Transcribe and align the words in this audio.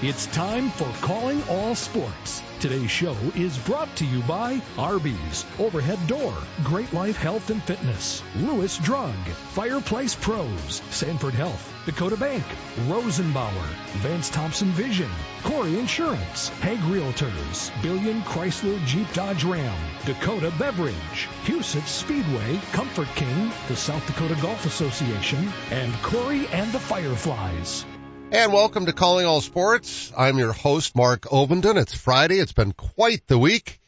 It's 0.00 0.26
time 0.26 0.70
for 0.70 0.88
Calling 1.00 1.42
All 1.48 1.74
Sports. 1.74 2.40
Today's 2.60 2.88
show 2.88 3.16
is 3.34 3.58
brought 3.58 3.96
to 3.96 4.04
you 4.04 4.22
by 4.22 4.62
Arby's, 4.78 5.44
Overhead 5.58 5.98
Door, 6.06 6.34
Great 6.62 6.92
Life 6.92 7.16
Health 7.16 7.50
and 7.50 7.60
Fitness, 7.60 8.22
Lewis 8.36 8.78
Drug, 8.78 9.16
Fireplace 9.54 10.14
Pros, 10.14 10.82
Sanford 10.90 11.34
Health, 11.34 11.74
Dakota 11.84 12.16
Bank, 12.16 12.44
Rosenbauer, 12.86 13.66
Vance 13.96 14.30
Thompson 14.30 14.68
Vision, 14.68 15.10
Corey 15.42 15.76
Insurance, 15.80 16.50
Hegg 16.60 16.78
Realtors, 16.78 17.72
Billion 17.82 18.22
Chrysler 18.22 18.78
Jeep 18.86 19.12
Dodge 19.14 19.42
Ram, 19.42 19.76
Dakota 20.04 20.52
Beverage, 20.60 21.28
Huset 21.44 21.88
Speedway, 21.88 22.60
Comfort 22.70 23.08
King, 23.16 23.50
the 23.66 23.74
South 23.74 24.06
Dakota 24.06 24.38
Golf 24.40 24.64
Association, 24.64 25.52
and 25.72 25.92
Corey 26.02 26.46
and 26.52 26.70
the 26.70 26.78
Fireflies. 26.78 27.84
And 28.30 28.52
welcome 28.52 28.84
to 28.84 28.92
Calling 28.92 29.24
All 29.24 29.40
Sports. 29.40 30.12
I'm 30.16 30.36
your 30.38 30.52
host, 30.52 30.94
Mark 30.94 31.22
Ovenden. 31.22 31.80
It's 31.80 31.94
Friday. 31.94 32.38
It's 32.38 32.52
been 32.52 32.72
quite 32.72 33.26
the 33.26 33.38
week. 33.38 33.80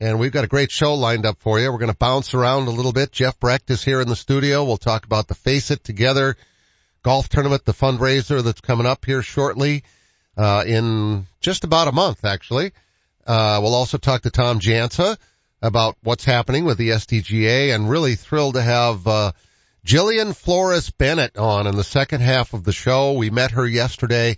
And 0.00 0.18
we've 0.18 0.32
got 0.32 0.44
a 0.44 0.48
great 0.48 0.70
show 0.70 0.94
lined 0.94 1.26
up 1.26 1.40
for 1.40 1.60
you. 1.60 1.70
We're 1.70 1.78
going 1.78 1.90
to 1.90 1.96
bounce 1.96 2.32
around 2.32 2.68
a 2.68 2.70
little 2.70 2.92
bit. 2.92 3.12
Jeff 3.12 3.38
Brecht 3.38 3.70
is 3.70 3.84
here 3.84 4.00
in 4.00 4.08
the 4.08 4.16
studio. 4.16 4.64
We'll 4.64 4.78
talk 4.78 5.04
about 5.04 5.28
the 5.28 5.34
Face 5.34 5.70
It 5.70 5.84
Together 5.84 6.36
golf 7.02 7.28
tournament, 7.28 7.64
the 7.64 7.72
fundraiser 7.72 8.42
that's 8.42 8.60
coming 8.60 8.84
up 8.86 9.04
here 9.04 9.22
shortly, 9.22 9.84
uh, 10.36 10.64
in 10.66 11.26
just 11.40 11.62
about 11.62 11.86
a 11.86 11.92
month, 11.92 12.24
actually. 12.24 12.72
Uh, 13.26 13.60
we'll 13.62 13.76
also 13.76 13.98
talk 13.98 14.22
to 14.22 14.30
Tom 14.30 14.58
Jansa 14.58 15.16
about 15.62 15.96
what's 16.02 16.24
happening 16.24 16.64
with 16.64 16.78
the 16.78 16.88
SDGA 16.88 17.74
and 17.74 17.88
really 17.88 18.16
thrilled 18.16 18.54
to 18.54 18.62
have, 18.62 19.06
uh, 19.06 19.32
Jillian 19.86 20.34
Flores 20.34 20.90
Bennett 20.90 21.38
on 21.38 21.68
in 21.68 21.76
the 21.76 21.84
second 21.84 22.20
half 22.20 22.54
of 22.54 22.64
the 22.64 22.72
show. 22.72 23.12
We 23.12 23.30
met 23.30 23.52
her 23.52 23.64
yesterday 23.64 24.36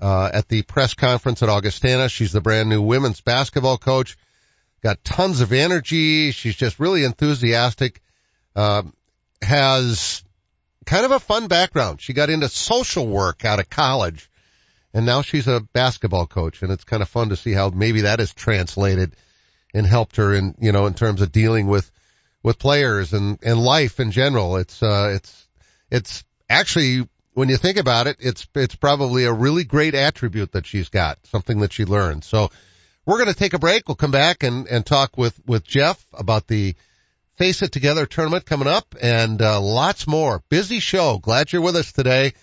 uh, 0.00 0.28
at 0.34 0.48
the 0.48 0.62
press 0.62 0.94
conference 0.94 1.40
at 1.40 1.48
Augustana. 1.48 2.08
She's 2.08 2.32
the 2.32 2.40
brand 2.40 2.68
new 2.68 2.82
women's 2.82 3.20
basketball 3.20 3.78
coach. 3.78 4.18
Got 4.82 5.04
tons 5.04 5.40
of 5.40 5.52
energy. 5.52 6.32
She's 6.32 6.56
just 6.56 6.80
really 6.80 7.04
enthusiastic. 7.04 8.02
Uh, 8.56 8.82
has 9.40 10.24
kind 10.84 11.04
of 11.04 11.12
a 11.12 11.20
fun 11.20 11.46
background. 11.46 12.00
She 12.00 12.12
got 12.12 12.28
into 12.28 12.48
social 12.48 13.06
work 13.06 13.44
out 13.44 13.60
of 13.60 13.70
college 13.70 14.28
and 14.92 15.06
now 15.06 15.22
she's 15.22 15.46
a 15.46 15.60
basketball 15.60 16.26
coach 16.26 16.60
and 16.60 16.72
it's 16.72 16.82
kind 16.82 17.02
of 17.02 17.08
fun 17.08 17.28
to 17.28 17.36
see 17.36 17.52
how 17.52 17.70
maybe 17.70 18.00
that 18.00 18.18
is 18.18 18.34
translated 18.34 19.14
and 19.72 19.86
helped 19.86 20.16
her 20.16 20.34
in, 20.34 20.56
you 20.60 20.72
know, 20.72 20.86
in 20.86 20.94
terms 20.94 21.22
of 21.22 21.30
dealing 21.30 21.68
with 21.68 21.88
with 22.42 22.58
players 22.58 23.12
and, 23.12 23.38
and 23.42 23.58
life 23.58 24.00
in 24.00 24.10
general. 24.10 24.56
It's, 24.56 24.82
uh, 24.82 25.12
it's, 25.14 25.48
it's 25.90 26.24
actually, 26.48 27.08
when 27.34 27.48
you 27.48 27.56
think 27.56 27.78
about 27.78 28.06
it, 28.06 28.16
it's, 28.20 28.46
it's 28.54 28.74
probably 28.74 29.24
a 29.24 29.32
really 29.32 29.64
great 29.64 29.94
attribute 29.94 30.52
that 30.52 30.66
she's 30.66 30.88
got, 30.88 31.18
something 31.26 31.60
that 31.60 31.72
she 31.72 31.84
learned. 31.84 32.24
So 32.24 32.50
we're 33.06 33.18
going 33.18 33.32
to 33.32 33.38
take 33.38 33.54
a 33.54 33.58
break. 33.58 33.88
We'll 33.88 33.94
come 33.94 34.10
back 34.10 34.42
and, 34.42 34.66
and 34.66 34.84
talk 34.84 35.16
with, 35.16 35.38
with 35.46 35.64
Jeff 35.64 36.04
about 36.12 36.46
the 36.46 36.74
Face 37.36 37.62
It 37.62 37.72
Together 37.72 38.06
tournament 38.06 38.44
coming 38.44 38.68
up 38.68 38.94
and, 39.00 39.40
uh, 39.40 39.60
lots 39.60 40.06
more. 40.06 40.42
Busy 40.48 40.80
show. 40.80 41.18
Glad 41.18 41.52
you're 41.52 41.62
with 41.62 41.76
us 41.76 41.92
today. 41.92 42.34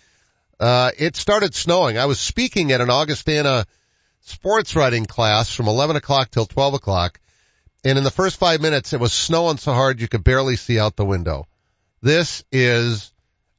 Uh, 0.60 0.92
it 0.98 1.16
started 1.16 1.56
snowing. 1.56 1.98
I 1.98 2.06
was 2.06 2.20
speaking 2.20 2.72
at 2.72 2.82
an 2.82 2.90
Augustana 2.90 3.66
sports 4.22 4.76
writing 4.76 5.06
class 5.06 5.54
from 5.54 5.68
11 5.68 5.96
o'clock 5.96 6.32
till 6.32 6.46
12 6.46 6.74
o'clock 6.76 7.20
and 7.84 7.98
in 7.98 8.04
the 8.04 8.12
first 8.12 8.38
five 8.38 8.62
minutes, 8.62 8.94
it 8.94 9.00
was 9.00 9.14
snowing 9.14 9.58
so 9.58 9.74
hard 9.74 10.02
you 10.02 10.08
could 10.08 10.24
barely 10.24 10.56
see 10.56 10.80
out 10.80 10.96
the 10.96 11.06
window. 11.06 11.48
This 12.02 12.44
is 12.52 13.12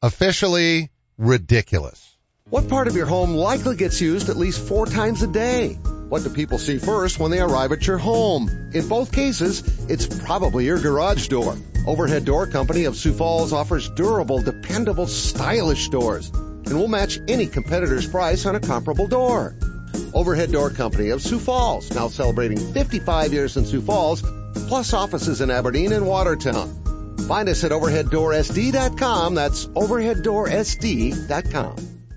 officially 0.03 0.91
ridiculous. 1.19 2.07
What 2.49 2.69
part 2.69 2.89
of 2.89 2.97
your 2.97 3.07
home 3.07 3.31
likely 3.31 3.77
gets 3.77 4.01
used 4.01 4.29
at 4.29 4.37
least 4.37 4.67
four 4.67 4.87
times 4.87 5.23
a 5.23 5.27
day? 5.27 5.75
What 6.09 6.25
do 6.25 6.31
people 6.31 6.59
see 6.59 6.79
first 6.79 7.21
when 7.21 7.31
they 7.31 7.41
arrive 7.41 7.71
at 7.71 7.87
your 7.87 7.99
home? 7.99 8.49
In 8.75 8.89
both 8.89 9.13
cases, 9.13 9.63
it's 9.89 10.07
probably 10.25 10.65
your 10.65 10.81
garage 10.81 11.29
door. 11.29 11.57
Overhead 11.87 12.25
Door 12.25 12.49
Company 12.49 12.85
of 12.85 12.97
Sioux 12.97 13.13
Falls 13.13 13.53
offers 13.53 13.89
durable, 13.91 14.43
dependable, 14.43 15.07
stylish 15.07 15.89
doors 15.89 16.31
and 16.71 16.79
will 16.79 16.89
match 16.89 17.19
any 17.29 17.47
competitor's 17.47 18.07
price 18.07 18.47
on 18.47 18.55
a 18.55 18.61
comparable 18.61 19.09
door. 19.09 19.57
Overhead 20.15 20.53
Door 20.53 20.71
Company 20.71 21.11
of 21.11 21.21
Sioux 21.23 21.39
Falls, 21.39 21.91
now 21.93 22.09
celebrating 22.09 22.59
55 22.73 23.33
years 23.33 23.57
in 23.57 23.65
Sioux 23.65 23.81
Falls, 23.81 24.23
plus 24.69 24.93
offices 24.93 25.41
in 25.41 25.51
Aberdeen 25.51 25.93
and 25.93 26.07
Watertown. 26.07 27.17
Find 27.29 27.49
us 27.49 27.65
at 27.65 27.71
overheaddoorsd.com. 27.71 29.35
That's 29.35 29.67
overheaddoorsd.com. 29.67 32.00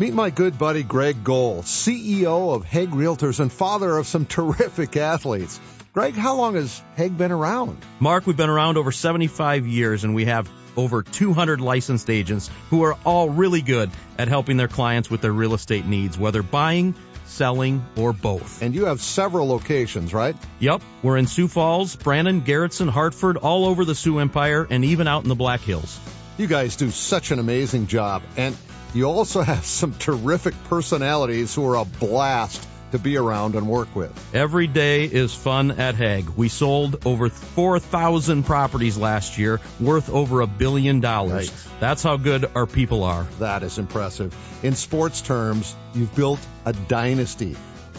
Meet 0.00 0.14
my 0.14 0.30
good 0.30 0.56
buddy 0.56 0.84
Greg 0.84 1.24
Gold, 1.24 1.64
CEO 1.64 2.54
of 2.54 2.64
Hegg 2.64 2.90
Realtors 2.90 3.40
and 3.40 3.52
father 3.52 3.96
of 3.96 4.06
some 4.06 4.26
terrific 4.36 4.96
athletes. 4.96 5.58
Greg, 5.92 6.14
how 6.14 6.36
long 6.36 6.54
has 6.54 6.80
Hegg 6.96 7.18
been 7.18 7.32
around? 7.32 7.84
Mark, 7.98 8.24
we've 8.24 8.36
been 8.36 8.48
around 8.48 8.76
over 8.76 8.92
75 8.92 9.66
years 9.66 10.04
and 10.04 10.14
we 10.14 10.26
have 10.26 10.48
over 10.76 11.02
200 11.02 11.60
licensed 11.60 12.10
agents 12.10 12.48
who 12.70 12.84
are 12.84 12.96
all 13.04 13.28
really 13.28 13.60
good 13.60 13.90
at 14.18 14.28
helping 14.28 14.56
their 14.56 14.68
clients 14.68 15.10
with 15.10 15.20
their 15.20 15.32
real 15.32 15.52
estate 15.52 15.84
needs, 15.84 16.16
whether 16.16 16.44
buying, 16.44 16.94
selling, 17.24 17.84
or 17.96 18.12
both. 18.12 18.62
And 18.62 18.76
you 18.76 18.84
have 18.84 19.00
several 19.00 19.48
locations, 19.48 20.14
right? 20.14 20.36
Yep. 20.60 20.80
We're 21.02 21.16
in 21.16 21.26
Sioux 21.26 21.48
Falls, 21.48 21.96
Brandon, 21.96 22.42
Garretson, 22.42 22.88
Hartford, 22.88 23.36
all 23.36 23.64
over 23.64 23.84
the 23.84 23.96
Sioux 23.96 24.20
Empire, 24.20 24.64
and 24.70 24.84
even 24.84 25.08
out 25.08 25.24
in 25.24 25.28
the 25.28 25.34
Black 25.34 25.60
Hills. 25.62 25.98
You 26.36 26.46
guys 26.46 26.76
do 26.76 26.92
such 26.92 27.32
an 27.32 27.40
amazing 27.40 27.88
job. 27.88 28.22
And 28.36 28.56
you 28.94 29.04
also 29.04 29.42
have 29.42 29.64
some 29.64 29.92
terrific 29.94 30.54
personalities 30.64 31.54
who 31.54 31.66
are 31.68 31.76
a 31.76 31.84
blast 31.84 32.66
to 32.92 32.98
be 32.98 33.16
around 33.16 33.54
and 33.54 33.68
work 33.68 33.94
with. 33.94 34.12
Every 34.34 34.66
day 34.66 35.04
is 35.04 35.34
fun 35.34 35.72
at 35.72 35.94
Hegg. 35.94 36.36
We 36.36 36.48
sold 36.48 37.06
over 37.06 37.28
4,000 37.28 38.44
properties 38.44 38.96
last 38.96 39.38
year, 39.38 39.60
worth 39.78 40.08
over 40.08 40.40
a 40.40 40.46
billion 40.46 41.00
dollars. 41.00 41.50
That's 41.80 42.02
how 42.02 42.16
good 42.16 42.50
our 42.54 42.66
people 42.66 43.04
are. 43.04 43.26
That 43.38 43.62
is 43.62 43.78
impressive. 43.78 44.34
In 44.62 44.74
sports 44.74 45.20
terms, 45.20 45.76
you've 45.94 46.14
built 46.14 46.40
a 46.64 46.72
dynasty. 46.72 47.56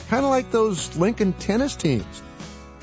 Kind 0.10 0.26
of 0.26 0.32
like 0.32 0.52
those 0.52 0.98
Lincoln 0.98 1.34
tennis 1.34 1.76
teams. 1.76 2.24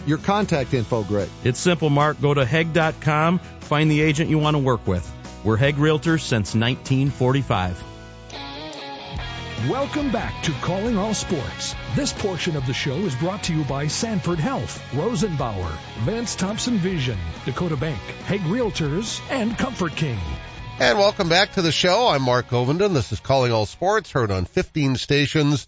Your 0.07 0.19
contact 0.19 0.73
info, 0.73 1.03
Greg. 1.03 1.29
It's 1.43 1.59
simple, 1.59 1.91
Mark. 1.91 2.21
Go 2.21 2.33
to 2.33 2.45
Hegg.com, 2.45 3.41
find 3.61 3.91
the 3.91 4.01
agent 4.01 4.31
you 4.31 4.39
want 4.39 4.55
to 4.55 4.63
work 4.63 4.87
with. 4.87 5.13
We're 5.43 5.57
Hegg 5.57 5.75
Realtors 5.75 6.21
since 6.21 6.55
1945. 6.55 7.83
Welcome 9.65 10.13
back 10.13 10.45
to 10.45 10.53
Calling 10.61 10.99
All 10.99 11.15
Sports. 11.15 11.75
This 11.95 12.13
portion 12.13 12.57
of 12.57 12.67
the 12.67 12.75
show 12.75 12.95
is 12.95 13.17
brought 13.17 13.43
to 13.45 13.55
you 13.55 13.65
by 13.65 13.87
Sanford 13.87 14.39
Health, 14.39 14.81
Rosenbauer, 14.93 15.71
Vance 16.01 16.37
Thompson 16.37 16.77
Vision, 16.77 17.19
Dakota 17.47 17.75
Bank, 17.75 17.99
Hegg 18.27 18.43
Realtors, 18.43 19.19
and 19.31 19.57
Comfort 19.57 19.97
King. 19.97 20.19
And 20.79 20.99
welcome 20.99 21.31
back 21.31 21.53
to 21.53 21.63
the 21.63 21.73
show. 21.73 22.07
I'm 22.07 22.21
Mark 22.21 22.49
Ovenden. 22.51 22.93
This 22.93 23.13
is 23.13 23.21
Calling 23.21 23.51
All 23.51 23.65
Sports, 23.65 24.13
heard 24.13 24.31
on 24.31 24.45
15 24.45 24.97
stations 24.97 25.67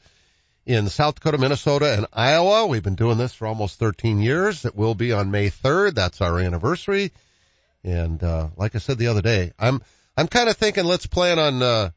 in 0.67 0.91
South 0.91 1.15
Dakota, 1.15 1.39
Minnesota, 1.39 1.95
and 1.95 2.07
Iowa. 2.13 2.67
We've 2.67 2.83
been 2.83 2.95
doing 2.95 3.17
this 3.17 3.33
for 3.33 3.47
almost 3.47 3.79
13 3.79 4.21
years. 4.21 4.67
It 4.67 4.77
will 4.77 4.95
be 4.95 5.13
on 5.13 5.31
May 5.31 5.49
3rd. 5.49 5.95
That's 5.95 6.21
our 6.21 6.39
anniversary. 6.39 7.11
And, 7.83 8.23
uh, 8.23 8.49
like 8.55 8.75
I 8.75 8.79
said 8.81 8.99
the 8.99 9.09
other 9.09 9.23
day, 9.23 9.53
I'm, 9.59 9.81
I'm 10.15 10.29
kind 10.29 10.51
of 10.51 10.59
thinking 10.59 10.85
let's 10.85 11.07
plan 11.07 11.39
on, 11.39 11.63
uh, 11.63 11.91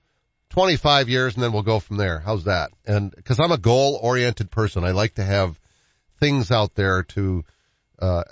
25 0.51 1.09
years 1.09 1.33
and 1.33 1.43
then 1.43 1.53
we'll 1.53 1.63
go 1.63 1.79
from 1.79 1.97
there. 1.97 2.19
How's 2.19 2.43
that? 2.43 2.71
And 2.85 3.13
cause 3.23 3.39
I'm 3.39 3.51
a 3.51 3.57
goal 3.57 3.99
oriented 4.01 4.51
person. 4.51 4.83
I 4.83 4.91
like 4.91 5.15
to 5.15 5.23
have 5.23 5.59
things 6.19 6.51
out 6.51 6.75
there 6.75 7.03
to, 7.03 7.43
uh, 7.99 8.23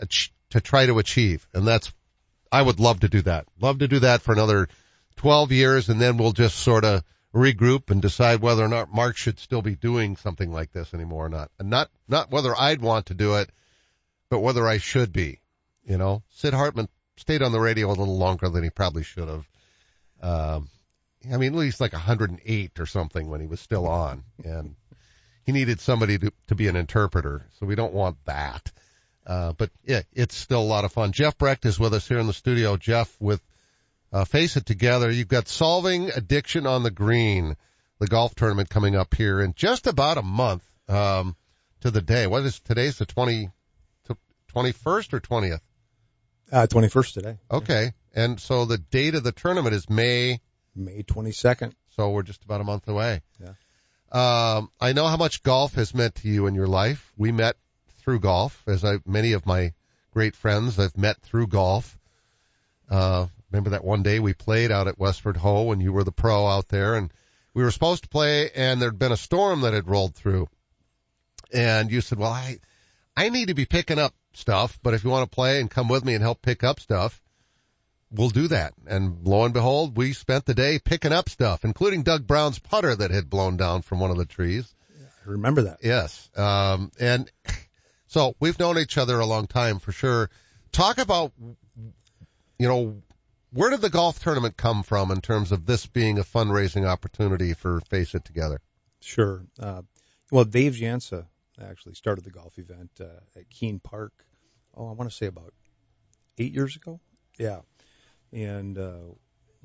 to 0.51 0.61
try 0.61 0.85
to 0.85 0.99
achieve. 0.99 1.47
And 1.53 1.65
that's, 1.65 1.91
I 2.51 2.61
would 2.61 2.79
love 2.79 3.01
to 3.01 3.09
do 3.09 3.21
that. 3.21 3.45
Love 3.61 3.79
to 3.79 3.87
do 3.87 3.99
that 3.99 4.21
for 4.21 4.33
another 4.33 4.67
12 5.15 5.51
years 5.51 5.89
and 5.89 5.99
then 5.99 6.17
we'll 6.17 6.33
just 6.33 6.57
sort 6.57 6.83
of 6.83 7.03
regroup 7.33 7.89
and 7.89 8.01
decide 8.01 8.41
whether 8.41 8.63
or 8.63 8.69
not 8.69 8.93
Mark 8.93 9.15
should 9.15 9.39
still 9.39 9.61
be 9.61 9.75
doing 9.75 10.17
something 10.17 10.51
like 10.51 10.73
this 10.73 10.93
anymore 10.93 11.27
or 11.27 11.29
not. 11.29 11.51
And 11.57 11.69
not, 11.69 11.89
not 12.07 12.31
whether 12.31 12.53
I'd 12.55 12.81
want 12.81 13.07
to 13.07 13.13
do 13.13 13.35
it, 13.35 13.49
but 14.29 14.39
whether 14.39 14.67
I 14.67 14.77
should 14.77 15.13
be. 15.13 15.39
You 15.85 15.97
know, 15.97 16.23
Sid 16.31 16.53
Hartman 16.53 16.89
stayed 17.15 17.41
on 17.41 17.53
the 17.53 17.59
radio 17.61 17.87
a 17.87 17.95
little 17.95 18.17
longer 18.17 18.49
than 18.49 18.63
he 18.63 18.69
probably 18.69 19.03
should 19.03 19.29
have. 19.29 19.47
Um, 20.21 20.69
I 21.31 21.37
mean, 21.37 21.53
at 21.53 21.59
least 21.59 21.81
like 21.81 21.93
108 21.93 22.79
or 22.79 22.85
something 22.85 23.29
when 23.29 23.41
he 23.41 23.47
was 23.47 23.59
still 23.59 23.87
on, 23.87 24.23
and 24.43 24.75
he 25.45 25.51
needed 25.51 25.81
somebody 25.81 26.17
to 26.17 26.31
to 26.47 26.55
be 26.55 26.67
an 26.67 26.75
interpreter. 26.75 27.45
So 27.59 27.65
we 27.65 27.75
don't 27.75 27.93
want 27.93 28.17
that. 28.25 28.71
Uh, 29.25 29.53
but 29.53 29.69
yeah, 29.85 30.01
it's 30.13 30.35
still 30.35 30.61
a 30.61 30.63
lot 30.63 30.85
of 30.85 30.93
fun. 30.93 31.11
Jeff 31.11 31.37
Brecht 31.37 31.65
is 31.65 31.79
with 31.79 31.93
us 31.93 32.07
here 32.07 32.19
in 32.19 32.27
the 32.27 32.33
studio. 32.33 32.77
Jeff 32.77 33.15
with 33.19 33.41
uh, 34.11 34.25
Face 34.25 34.57
It 34.57 34.65
Together. 34.65 35.11
You've 35.11 35.27
got 35.27 35.47
Solving 35.47 36.09
Addiction 36.09 36.65
on 36.65 36.83
the 36.83 36.91
Green, 36.91 37.55
the 37.99 38.07
golf 38.07 38.33
tournament 38.35 38.69
coming 38.69 38.95
up 38.95 39.13
here 39.13 39.39
in 39.41 39.53
just 39.53 39.87
about 39.87 40.17
a 40.17 40.23
month 40.23 40.63
um, 40.87 41.35
to 41.81 41.91
the 41.91 42.01
day. 42.01 42.27
What 42.27 42.43
is 42.43 42.59
today's 42.59 42.97
the 42.97 43.05
20, 43.05 43.49
21st 44.55 45.13
or 45.13 45.19
20th? 45.19 45.59
Uh, 46.51 46.65
21st 46.67 47.13
today. 47.13 47.37
Okay. 47.51 47.93
And 48.15 48.39
so 48.39 48.65
the 48.65 48.79
date 48.79 49.13
of 49.13 49.23
the 49.23 49.31
tournament 49.31 49.75
is 49.75 49.89
May. 49.89 50.39
May 50.79 51.03
22nd. 51.03 51.73
So 51.95 52.11
we're 52.11 52.23
just 52.23 52.43
about 52.43 52.61
a 52.61 52.63
month 52.63 52.87
away. 52.87 53.21
Yeah. 53.39 53.53
Um, 54.11 54.71
I 54.79 54.93
know 54.93 55.05
how 55.05 55.17
much 55.17 55.43
golf 55.43 55.75
has 55.75 55.93
meant 55.93 56.15
to 56.15 56.27
you 56.27 56.47
in 56.47 56.55
your 56.55 56.67
life. 56.67 57.11
We 57.17 57.31
met 57.31 57.55
through 57.99 58.21
golf, 58.21 58.63
as 58.67 58.83
I, 58.83 58.97
many 59.05 59.33
of 59.33 59.45
my 59.45 59.73
great 60.11 60.35
friends 60.35 60.79
I've 60.79 60.97
met 60.97 61.21
through 61.21 61.47
golf. 61.47 61.97
Uh, 62.89 63.27
remember 63.51 63.71
that 63.71 63.83
one 63.83 64.01
day 64.01 64.19
we 64.19 64.33
played 64.33 64.71
out 64.71 64.87
at 64.87 64.97
Westward 64.97 65.37
Ho 65.37 65.71
and 65.71 65.81
you 65.81 65.93
were 65.93 66.03
the 66.03 66.11
pro 66.11 66.47
out 66.47 66.69
there 66.69 66.95
and 66.95 67.11
we 67.53 67.63
were 67.63 67.71
supposed 67.71 68.03
to 68.03 68.09
play 68.09 68.49
and 68.55 68.81
there'd 68.81 68.97
been 68.97 69.11
a 69.11 69.17
storm 69.17 69.61
that 69.61 69.73
had 69.73 69.87
rolled 69.87 70.15
through. 70.15 70.47
And 71.53 71.91
you 71.91 72.01
said, 72.01 72.17
well, 72.17 72.31
I, 72.31 72.59
I 73.15 73.29
need 73.29 73.49
to 73.49 73.53
be 73.53 73.65
picking 73.65 73.99
up 73.99 74.13
stuff, 74.33 74.79
but 74.81 74.93
if 74.93 75.03
you 75.03 75.09
want 75.09 75.29
to 75.29 75.35
play 75.35 75.59
and 75.59 75.69
come 75.69 75.87
with 75.87 76.05
me 76.05 76.13
and 76.13 76.23
help 76.23 76.41
pick 76.41 76.63
up 76.63 76.79
stuff, 76.79 77.21
we'll 78.11 78.29
do 78.29 78.47
that. 78.49 78.73
And 78.87 79.25
lo 79.25 79.45
and 79.45 79.53
behold, 79.53 79.97
we 79.97 80.13
spent 80.13 80.45
the 80.45 80.53
day 80.53 80.79
picking 80.79 81.11
up 81.11 81.29
stuff, 81.29 81.65
including 81.65 82.03
Doug 82.03 82.25
Brown's 82.25 82.59
putter 82.59 82.95
that 82.95 83.11
had 83.11 83.29
blown 83.29 83.57
down 83.57 83.81
from 83.81 83.99
one 83.99 84.11
of 84.11 84.17
the 84.17 84.25
trees. 84.25 84.73
I 85.25 85.31
remember 85.31 85.63
that. 85.63 85.79
Yes. 85.83 86.29
Um, 86.35 86.91
and 86.99 87.29
so 88.07 88.35
we've 88.39 88.59
known 88.59 88.77
each 88.77 88.97
other 88.97 89.19
a 89.19 89.25
long 89.25 89.47
time 89.47 89.79
for 89.79 89.91
sure. 89.91 90.29
Talk 90.71 90.97
about, 90.97 91.33
you 92.57 92.67
know, 92.67 93.01
where 93.51 93.69
did 93.69 93.81
the 93.81 93.89
golf 93.89 94.19
tournament 94.19 94.57
come 94.57 94.83
from 94.83 95.11
in 95.11 95.21
terms 95.21 95.51
of 95.51 95.65
this 95.65 95.85
being 95.85 96.19
a 96.19 96.23
fundraising 96.23 96.85
opportunity 96.85 97.53
for 97.53 97.81
Face 97.81 98.13
It 98.13 98.23
Together? 98.25 98.61
Sure. 99.01 99.43
Uh, 99.59 99.81
well, 100.31 100.45
Dave 100.45 100.73
Jansa 100.73 101.25
actually 101.61 101.95
started 101.95 102.23
the 102.23 102.31
golf 102.31 102.57
event 102.57 102.91
uh, 103.01 103.05
at 103.35 103.49
Keene 103.49 103.79
Park. 103.79 104.13
Oh, 104.75 104.87
I 104.87 104.93
want 104.93 105.09
to 105.09 105.15
say 105.15 105.25
about 105.25 105.53
eight 106.37 106.53
years 106.53 106.75
ago. 106.75 106.99
Yeah. 107.37 107.61
And 108.31 108.77
uh, 108.77 109.13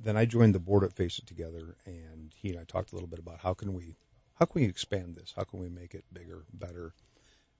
then 0.03 0.17
I 0.17 0.25
joined 0.25 0.55
the 0.55 0.61
board 0.61 0.85
at 0.85 0.93
Face 0.93 1.19
It 1.19 1.27
Together, 1.27 1.77
and 1.87 2.33
he 2.37 2.51
and 2.51 2.59
I 2.59 2.65
talked 2.65 2.93
a 2.93 2.95
little 2.95 3.09
bit 3.09 3.19
about 3.19 3.41
how 3.41 3.55
can 3.55 3.75
we 3.75 3.97
how 4.35 4.47
can 4.47 4.63
we 4.63 4.69
expand 4.69 5.15
this? 5.15 5.33
How 5.37 5.45
can 5.45 5.61
we 5.61 5.69
make 5.69 5.95
it 5.95 6.05
bigger, 6.13 6.45
better, 6.53 6.93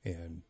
and 0.05 0.43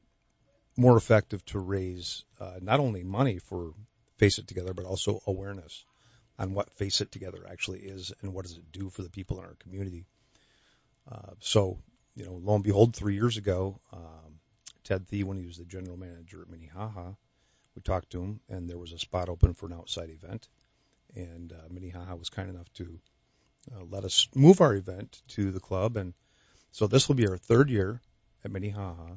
more 0.77 0.97
effective 0.97 1.45
to 1.47 1.59
raise 1.59 2.25
uh, 2.41 2.59
not 2.61 2.81
only 2.81 3.05
money 3.05 3.39
for 3.39 3.75
Face 4.17 4.39
It 4.39 4.47
Together, 4.47 4.73
but 4.75 4.87
also 4.87 5.21
awareness 5.27 5.85
on 6.39 6.55
what 6.55 6.73
Face 6.73 7.01
It 7.01 7.13
Together 7.13 7.47
actually 7.49 7.81
is 7.81 8.13
and 8.23 8.33
what 8.33 8.45
does 8.45 8.57
it 8.57 8.73
do 8.73 8.89
for 8.91 9.03
the 9.03 9.11
people 9.11 9.39
in 9.39 9.45
our 9.45 9.57
community. 9.61 10.07
Uh, 11.11 11.33
so, 11.41 11.79
you 12.17 12.25
know, 12.25 12.41
lo 12.43 12.55
and 12.55 12.65
behold, 12.65 12.97
three 12.97 13.15
years 13.15 13.37
ago, 13.37 13.79
um, 13.93 14.41
Ted 14.85 15.07
Thee, 15.09 15.25
when 15.25 15.37
he 15.37 15.47
was 15.47 15.59
the 15.59 15.65
general 15.65 15.97
manager 15.97 16.43
at 16.43 16.51
Minnehaha, 16.51 17.13
we 17.75 17.83
talked 17.83 18.11
to 18.11 18.23
him, 18.23 18.41
and 18.49 18.69
there 18.69 18.79
was 18.79 18.93
a 18.93 18.99
spot 18.99 19.29
open 19.29 19.55
for 19.55 19.67
an 19.67 19.73
outside 19.73 20.11
event, 20.11 20.49
and 21.15 21.53
uh, 21.53 21.69
Minnehaha 21.71 22.17
was 22.17 22.29
kind 22.29 22.49
enough 22.49 22.73
to 22.75 22.99
uh, 23.75 23.85
let 23.89 24.05
us 24.05 24.29
move 24.35 24.61
our 24.61 24.75
event 24.75 25.23
to 25.29 25.51
the 25.51 25.61
club, 25.61 25.97
and 25.97 26.15
so 26.73 26.87
this 26.87 27.09
will 27.09 27.15
be 27.15 27.29
our 27.29 27.37
third 27.37 27.71
year 27.71 28.01
at 28.45 28.51
Minnehaha, 28.51 29.17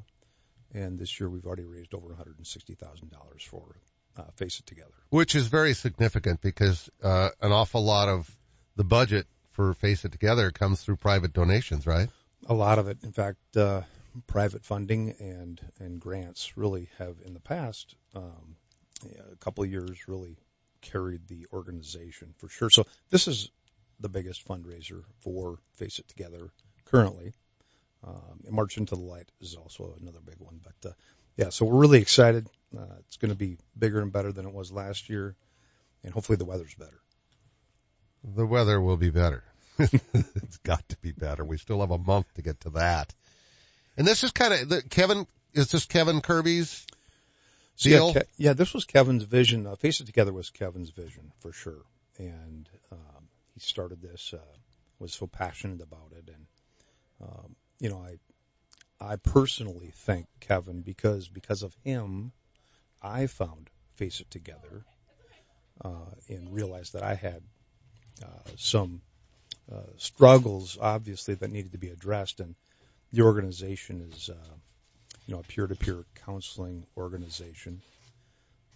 and 0.74 0.98
this 0.98 1.18
year 1.18 1.28
we've 1.28 1.46
already 1.46 1.64
raised 1.64 1.94
over 1.94 2.08
$160,000 2.08 3.42
for 3.42 3.76
uh, 4.16 4.22
Face 4.36 4.60
It 4.60 4.66
Together. 4.66 4.94
Which 5.10 5.34
is 5.34 5.46
very 5.46 5.74
significant 5.74 6.40
because 6.40 6.88
uh, 7.02 7.30
an 7.40 7.52
awful 7.52 7.84
lot 7.84 8.08
of 8.08 8.30
the 8.76 8.84
budget 8.84 9.26
for 9.52 9.74
Face 9.74 10.04
It 10.04 10.12
Together 10.12 10.50
comes 10.50 10.82
through 10.82 10.96
private 10.96 11.32
donations, 11.32 11.86
right? 11.86 12.08
A 12.46 12.54
lot 12.54 12.78
of 12.78 12.88
it, 12.88 12.98
in 13.02 13.12
fact, 13.12 13.56
uh, 13.56 13.82
private 14.26 14.64
funding 14.64 15.14
and 15.20 15.60
and 15.78 16.00
grants 16.00 16.56
really 16.56 16.88
have 16.98 17.16
in 17.24 17.34
the 17.34 17.40
past 17.40 17.94
um, 18.14 18.56
a 19.32 19.36
couple 19.36 19.64
of 19.64 19.70
years 19.70 20.08
really 20.08 20.36
carried 20.80 21.26
the 21.28 21.46
organization 21.52 22.34
for 22.38 22.48
sure. 22.48 22.70
So 22.70 22.86
this 23.10 23.28
is 23.28 23.50
the 24.00 24.08
biggest 24.08 24.46
fundraiser 24.46 25.02
for 25.20 25.58
Face 25.74 25.98
It 25.98 26.08
Together 26.08 26.50
currently. 26.86 27.32
Um, 28.06 28.44
March 28.50 28.76
into 28.78 28.94
the 28.94 29.00
Light 29.00 29.30
is 29.40 29.56
also 29.56 29.94
another 30.00 30.20
big 30.24 30.36
one. 30.38 30.60
But 30.62 30.90
uh, 30.90 30.92
yeah, 31.36 31.50
so 31.50 31.64
we're 31.64 31.80
really 31.80 32.00
excited. 32.00 32.48
Uh, 32.76 32.84
it's 33.00 33.16
going 33.16 33.30
to 33.30 33.38
be 33.38 33.58
bigger 33.76 34.00
and 34.00 34.12
better 34.12 34.32
than 34.32 34.46
it 34.46 34.52
was 34.52 34.70
last 34.70 35.08
year, 35.08 35.34
and 36.04 36.12
hopefully 36.12 36.36
the 36.36 36.44
weather's 36.44 36.74
better. 36.74 37.00
The 38.22 38.46
weather 38.46 38.80
will 38.80 38.96
be 38.96 39.10
better. 39.10 39.44
it's 39.78 40.58
got 40.58 40.88
to 40.88 40.96
be 40.98 41.12
better. 41.12 41.44
We 41.44 41.58
still 41.58 41.80
have 41.80 41.90
a 41.90 41.98
month 41.98 42.26
to 42.34 42.42
get 42.42 42.60
to 42.60 42.70
that. 42.70 43.14
And 43.98 44.06
this 44.06 44.22
is 44.22 44.30
kind 44.30 44.54
of 44.54 44.68
the 44.68 44.80
Kevin. 44.80 45.26
Is 45.54 45.72
this 45.72 45.84
Kevin 45.84 46.20
Kirby's 46.20 46.86
deal? 47.78 48.12
yeah, 48.14 48.22
Ke- 48.22 48.28
yeah, 48.36 48.52
this 48.52 48.72
was 48.72 48.84
Kevin's 48.84 49.24
vision. 49.24 49.66
Uh, 49.66 49.74
Face 49.74 50.00
It 50.00 50.06
Together 50.06 50.32
was 50.32 50.50
Kevin's 50.50 50.90
vision 50.90 51.32
for 51.40 51.52
sure, 51.52 51.82
and 52.16 52.68
um, 52.92 53.28
he 53.54 53.60
started 53.60 54.00
this. 54.00 54.32
Uh, 54.32 54.38
was 55.00 55.12
so 55.12 55.26
passionate 55.26 55.82
about 55.82 56.12
it, 56.12 56.28
and 56.32 56.46
um, 57.20 57.56
you 57.80 57.90
know, 57.90 57.98
I 57.98 58.18
I 59.04 59.16
personally 59.16 59.92
thank 59.92 60.28
Kevin 60.38 60.82
because 60.82 61.26
because 61.26 61.64
of 61.64 61.74
him, 61.82 62.30
I 63.02 63.26
found 63.26 63.68
Face 63.96 64.20
It 64.20 64.30
Together, 64.30 64.84
uh, 65.84 66.12
and 66.28 66.54
realized 66.54 66.92
that 66.92 67.02
I 67.02 67.14
had 67.14 67.42
uh, 68.22 68.50
some 68.58 69.00
uh, 69.72 69.80
struggles, 69.96 70.78
obviously, 70.80 71.34
that 71.34 71.50
needed 71.50 71.72
to 71.72 71.78
be 71.78 71.88
addressed, 71.88 72.38
and 72.38 72.54
the 73.12 73.22
organization 73.22 74.10
is. 74.12 74.30
Uh, 74.30 74.54
you 75.26 75.34
know, 75.34 75.40
a 75.40 75.42
peer-to-peer 75.42 76.06
counseling 76.24 76.86
organization. 76.96 77.82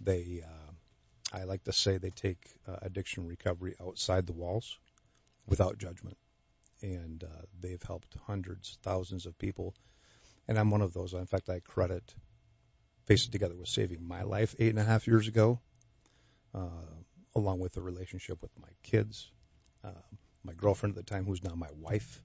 They, 0.03 0.45
uh, 0.45 1.39
I 1.39 1.45
like 1.45 1.65
to 1.65 1.73
say, 1.73 1.97
they 1.97 2.11
take 2.11 2.37
uh, 2.69 2.77
addiction 2.83 3.27
recovery 3.27 3.75
outside 3.81 4.27
the 4.27 4.35
walls, 4.35 4.77
without 5.47 5.79
judgment, 5.79 6.19
and 6.83 7.25
uh, 7.25 7.43
they've 7.59 7.83
helped 7.83 8.15
hundreds, 8.27 8.77
thousands 8.83 9.25
of 9.25 9.39
people. 9.39 9.75
And 10.47 10.59
I'm 10.59 10.71
one 10.71 10.83
of 10.83 10.93
those. 10.93 11.15
In 11.15 11.25
fact, 11.25 11.49
I 11.49 11.61
credit 11.61 12.05
Face 13.07 13.27
It 13.27 13.33
Together 13.33 13.57
with 13.57 13.69
saving 13.69 14.07
my 14.07 14.23
life 14.23 14.55
eight 14.59 14.71
and 14.71 14.79
a 14.79 14.85
half 14.85 15.07
years 15.07 15.29
ago, 15.29 15.59
uh, 16.55 16.93
along 17.35 17.61
with 17.61 17.73
the 17.73 17.81
relationship 17.81 18.43
with 18.43 18.51
my 18.61 18.69
kids, 18.83 19.31
uh, 19.83 20.05
my 20.45 20.53
girlfriend 20.53 20.99
at 20.99 21.07
the 21.07 21.11
time, 21.11 21.25
who's 21.25 21.43
now 21.43 21.55
my 21.55 21.71
wife. 21.81 22.23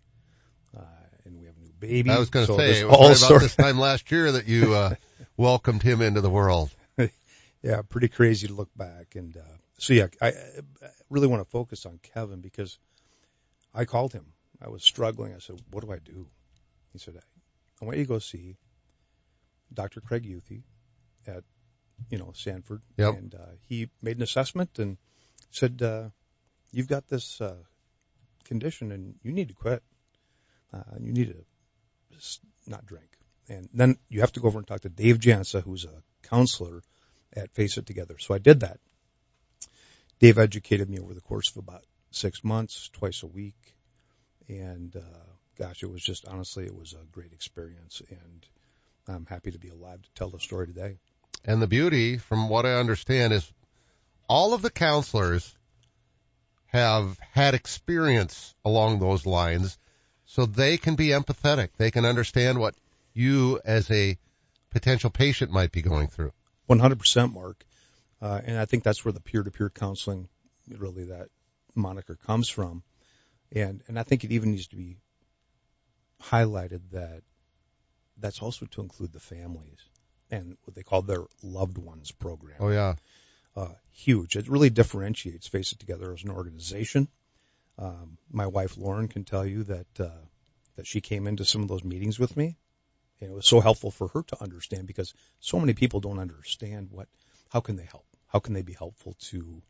Uh, 0.76 0.82
and 1.26 1.40
we 1.40 1.46
have 1.46 1.56
a 1.58 1.60
new 1.60 1.74
baby. 1.80 2.10
I 2.10 2.20
was 2.20 2.30
going 2.30 2.46
to 2.48 2.54
So 2.54 2.58
say 2.58 2.80
it 2.82 2.88
was 2.88 2.94
all 2.96 3.10
right 3.10 3.18
about 3.18 3.42
this 3.42 3.56
time 3.56 3.80
last 3.80 4.12
year 4.12 4.32
that 4.34 4.48
you 4.48 4.74
uh, 4.74 4.96
welcomed 5.38 5.84
him 5.84 6.02
into 6.02 6.22
the 6.22 6.30
world. 6.30 6.70
yeah, 7.62 7.82
pretty 7.88 8.08
crazy 8.08 8.48
to 8.48 8.54
look 8.54 8.70
back. 8.76 9.16
And 9.16 9.36
uh, 9.36 9.42
so, 9.78 9.94
yeah, 9.94 10.08
I, 10.22 10.30
I 10.30 10.32
really 11.10 11.28
want 11.28 11.44
to 11.44 11.50
focus 11.50 11.86
on 11.86 12.00
Kevin 12.14 12.42
because 12.42 12.78
I 13.74 13.86
called 13.86 14.14
him 14.14 14.26
I 14.62 14.70
was 14.70 14.84
struggling. 14.84 15.34
I 15.34 15.40
said, 15.40 15.62
"What 15.72 15.84
do 15.84 15.92
I 15.92 16.00
do?" 16.00 16.28
He 16.94 17.00
said, 17.00 17.16
"I 17.82 17.86
want 17.86 17.98
you 17.98 18.04
to 18.04 18.08
go 18.08 18.20
see 18.20 18.58
Dr. 19.74 20.02
Craig 20.02 20.24
Youthy 20.24 20.64
at 21.28 21.44
you 22.10 22.18
know 22.18 22.32
Sanford, 22.34 22.82
Yep. 22.98 23.14
and 23.16 23.36
uh, 23.36 23.52
he 23.68 23.90
made 24.02 24.18
an 24.18 24.24
assessment 24.24 24.80
and 24.80 24.98
said, 25.52 25.82
uh, 25.82 26.10
"You've 26.72 26.88
got 26.88 27.08
this 27.08 27.40
uh, 27.40 27.64
condition, 28.46 28.92
and 28.92 29.16
you 29.22 29.32
need 29.32 29.50
to 29.50 29.54
quit. 29.54 29.84
Uh, 30.74 30.98
you 31.00 31.14
need 31.14 31.28
to 31.30 31.46
not 32.66 32.86
drink." 32.86 33.10
And 33.50 33.70
then 33.74 33.98
you 34.10 34.22
have 34.22 34.34
to 34.34 34.40
go 34.40 34.48
over 34.48 34.60
and 34.60 34.68
talk 34.68 34.82
to 34.82 34.90
Dave 34.90 35.20
Jansa, 35.20 35.64
who's 35.64 35.86
a 35.86 36.04
counselor 36.24 36.82
at 37.34 37.54
Face 37.54 37.78
It 37.78 37.86
Together. 37.86 38.18
So 38.20 38.34
I 38.34 38.40
did 38.40 38.62
that. 38.62 38.80
Dave 40.20 40.38
educated 40.38 40.90
me 40.90 41.00
over 41.00 41.14
the 41.14 41.22
course 41.22 41.50
of 41.52 41.58
about 41.58 41.86
six 42.12 42.44
months, 42.44 42.90
twice 42.94 43.24
a 43.24 43.28
week, 43.28 43.76
and 44.48 44.96
uh, 44.96 45.28
gosh, 45.58 45.84
it 45.84 45.92
was 45.92 46.02
just 46.02 46.28
honestly, 46.28 46.66
it 46.66 46.76
was 46.76 46.94
a 46.94 47.06
great 47.12 47.34
experience, 47.34 48.02
and 48.10 48.46
I'm 49.08 49.26
happy 49.26 49.52
to 49.52 49.60
be 49.60 49.70
alive 49.70 50.02
to 50.02 50.10
tell 50.16 50.30
the 50.30 50.40
story 50.40 50.68
today. 50.68 50.98
And 51.46 51.62
the 51.62 51.68
beauty, 51.68 52.18
from 52.18 52.50
what 52.50 52.66
I 52.66 52.80
understand, 52.80 53.34
is 53.34 53.52
all 54.28 54.54
of 54.54 54.62
the 54.62 54.72
counselors 54.72 55.56
have 56.68 57.18
had 57.32 57.54
experience 57.54 58.54
along 58.66 59.00
those 59.00 59.26
lines, 59.26 59.78
so 60.28 60.46
they 60.46 60.78
can 60.78 60.96
be 60.96 61.08
empathetic. 61.08 61.70
They 61.78 61.90
can 61.90 62.06
understand 62.06 62.60
what 62.60 62.76
you 63.14 63.60
as 63.66 63.90
a 63.90 64.18
potential 64.70 65.10
patient 65.10 65.52
might 65.52 65.72
be 65.72 65.82
going 65.82 66.08
through. 66.08 66.34
100% 66.70 67.34
Mark. 67.34 67.66
Uh, 68.22 68.42
and 68.46 68.58
I 68.58 68.66
think 68.66 68.84
that's 68.84 69.04
where 69.04 69.12
the 69.12 69.22
peer-to-peer 69.22 69.70
counseling, 69.70 70.28
really 70.70 71.06
that 71.06 71.30
moniker 71.74 72.16
comes 72.28 72.50
from. 72.50 72.84
And, 73.52 73.82
and 73.88 73.98
I 73.98 74.04
think 74.04 74.24
it 74.24 74.32
even 74.32 74.52
needs 74.52 74.68
to 74.68 74.76
be 74.76 74.98
highlighted 76.22 76.82
that 76.92 77.22
that's 78.18 78.42
also 78.42 78.66
to 78.66 78.82
include 78.82 79.14
the 79.14 79.20
families 79.20 79.80
and 80.30 80.58
what 80.64 80.76
they 80.76 80.84
call 80.84 81.04
their 81.04 81.24
loved 81.42 81.78
ones 81.78 82.12
program. 82.12 82.58
Oh 82.60 82.70
yeah. 82.70 82.96
Uh, 83.56 83.74
huge. 83.92 84.36
It 84.36 84.50
really 84.50 84.70
differentiates 84.70 85.48
Face 85.48 85.72
It 85.72 85.80
Together 85.80 86.12
as 86.14 86.24
an 86.24 86.32
organization. 86.32 87.08
Um, 87.78 88.18
my 88.32 88.48
wife 88.48 88.78
Lauren 88.78 89.08
can 89.08 89.24
tell 89.24 89.46
you 89.46 89.64
that, 89.66 90.00
uh, 90.00 90.26
that 90.76 90.88
she 90.88 91.02
came 91.02 91.28
into 91.28 91.46
some 91.46 91.62
of 91.62 91.68
those 91.68 91.84
meetings 91.84 92.20
with 92.20 92.36
me 92.36 92.58
and 93.22 93.32
it 93.32 93.34
was 93.34 93.48
so 93.48 93.60
helpful 93.60 93.92
for 93.92 94.08
her 94.10 94.24
to 94.24 94.42
understand 94.42 94.88
because 94.88 95.14
so 95.40 95.60
many 95.60 95.74
people 95.74 96.00
don't 96.00 96.20
understand 96.20 96.90
what 96.92 97.08
how 97.50 97.60
can 97.60 97.76
they 97.76 97.86
help 97.86 98.06
how 98.28 98.40
can 98.40 98.54
they 98.54 98.62
be 98.62 98.74
helpful 98.74 99.16
to 99.20 99.62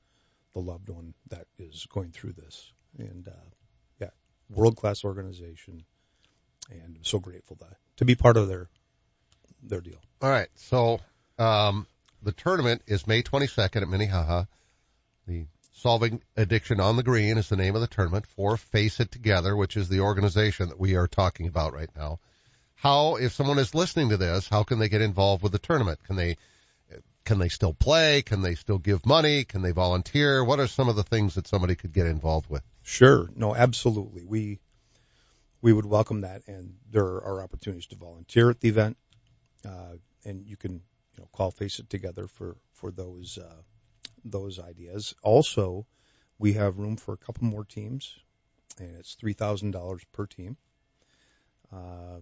the 0.54 0.60
loved 0.60 0.90
one 0.90 1.14
that 1.30 1.46
is 1.58 1.86
going 1.90 2.12
through 2.12 2.34
this 2.34 2.72
and 2.98 3.28
uh, 3.28 3.50
yeah 4.00 4.10
world 4.50 4.76
class 4.76 5.04
organization 5.04 5.84
and 6.70 6.98
I'm 6.98 7.04
so 7.04 7.20
grateful 7.20 7.56
to 7.58 7.68
to 7.98 8.06
be 8.06 8.16
part 8.16 8.38
of 8.38 8.48
their 8.48 8.70
their 9.64 9.82
deal 9.82 10.02
All 10.22 10.30
right. 10.30 10.50
So, 10.56 11.00
um, 11.38 11.88
the 12.24 12.32
tournament 12.32 12.82
is 12.88 13.06
May 13.06 13.22
22nd 13.22 13.82
at 13.84 13.88
Minnehaha. 13.88 14.46
The 15.28 15.46
Solving 15.82 16.24
Addiction 16.36 16.80
on 16.80 16.96
the 16.96 17.04
Green 17.04 17.38
is 17.38 17.50
the 17.50 17.56
name 17.56 17.76
of 17.76 17.82
the 17.82 17.88
tournament 17.88 18.26
for 18.26 18.58
Face 18.58 19.00
It 19.00 19.12
Together, 19.12 19.56
which 19.56 19.78
is 19.78 19.88
the 19.88 20.00
organization 20.00 20.70
that 20.70 20.80
we 20.80 20.96
are 20.96 21.08
talking 21.08 21.48
about 21.48 21.72
right 21.72 21.90
now. 21.96 22.20
How, 22.74 23.18
if 23.18 23.34
someone 23.34 23.60
is 23.60 23.76
listening 23.76 24.10
to 24.10 24.18
this, 24.18 24.48
how 24.48 24.64
can 24.64 24.80
they 24.80 24.90
get 24.90 25.04
involved 25.04 25.44
with 25.44 25.52
the 25.52 25.60
tournament? 25.60 26.04
Can 26.04 26.16
they, 26.16 26.38
can 27.26 27.38
they 27.38 27.50
still 27.50 27.74
play? 27.74 28.24
Can 28.24 28.42
they 28.42 28.56
still 28.56 28.80
give 28.80 29.06
money? 29.06 29.44
Can 29.44 29.62
they 29.62 29.70
volunteer? 29.70 30.44
What 30.44 30.60
are 30.60 30.66
some 30.66 30.90
of 30.90 30.96
the 30.96 31.04
things 31.04 31.36
that 31.36 31.48
somebody 31.48 31.76
could 31.76 31.94
get 31.94 32.08
involved 32.08 32.50
with? 32.50 32.64
Sure. 32.82 33.30
No, 33.36 33.56
absolutely. 33.56 34.26
We 34.26 34.60
we 35.62 35.74
would 35.74 35.86
welcome 35.86 36.22
that, 36.22 36.42
and 36.48 36.76
there 36.90 37.06
are 37.06 37.44
opportunities 37.44 37.88
to 37.88 37.96
volunteer 37.96 38.50
at 38.50 38.62
the 38.62 38.70
event, 38.70 38.98
uh, 39.64 39.98
and 40.26 40.46
you 40.46 40.56
can 40.56 40.74
you 40.74 41.20
know 41.20 41.28
call 41.34 41.52
Face 41.52 41.78
It 41.78 41.90
Together 41.90 42.28
for 42.28 42.58
for 42.72 42.90
those 42.90 43.38
uh, 43.38 43.62
those 44.24 44.60
ideas. 44.60 45.14
Also, 45.22 45.86
we 46.40 46.54
have 46.54 46.80
room 46.80 46.98
for 46.98 47.14
a 47.14 47.18
couple 47.18 47.46
more 47.46 47.66
teams, 47.66 48.18
and 48.80 48.96
it's 48.98 49.16
three 49.16 49.34
thousand 49.34 49.72
dollars 49.72 50.04
per 50.12 50.26
team, 50.26 50.58
uh, 51.74 52.20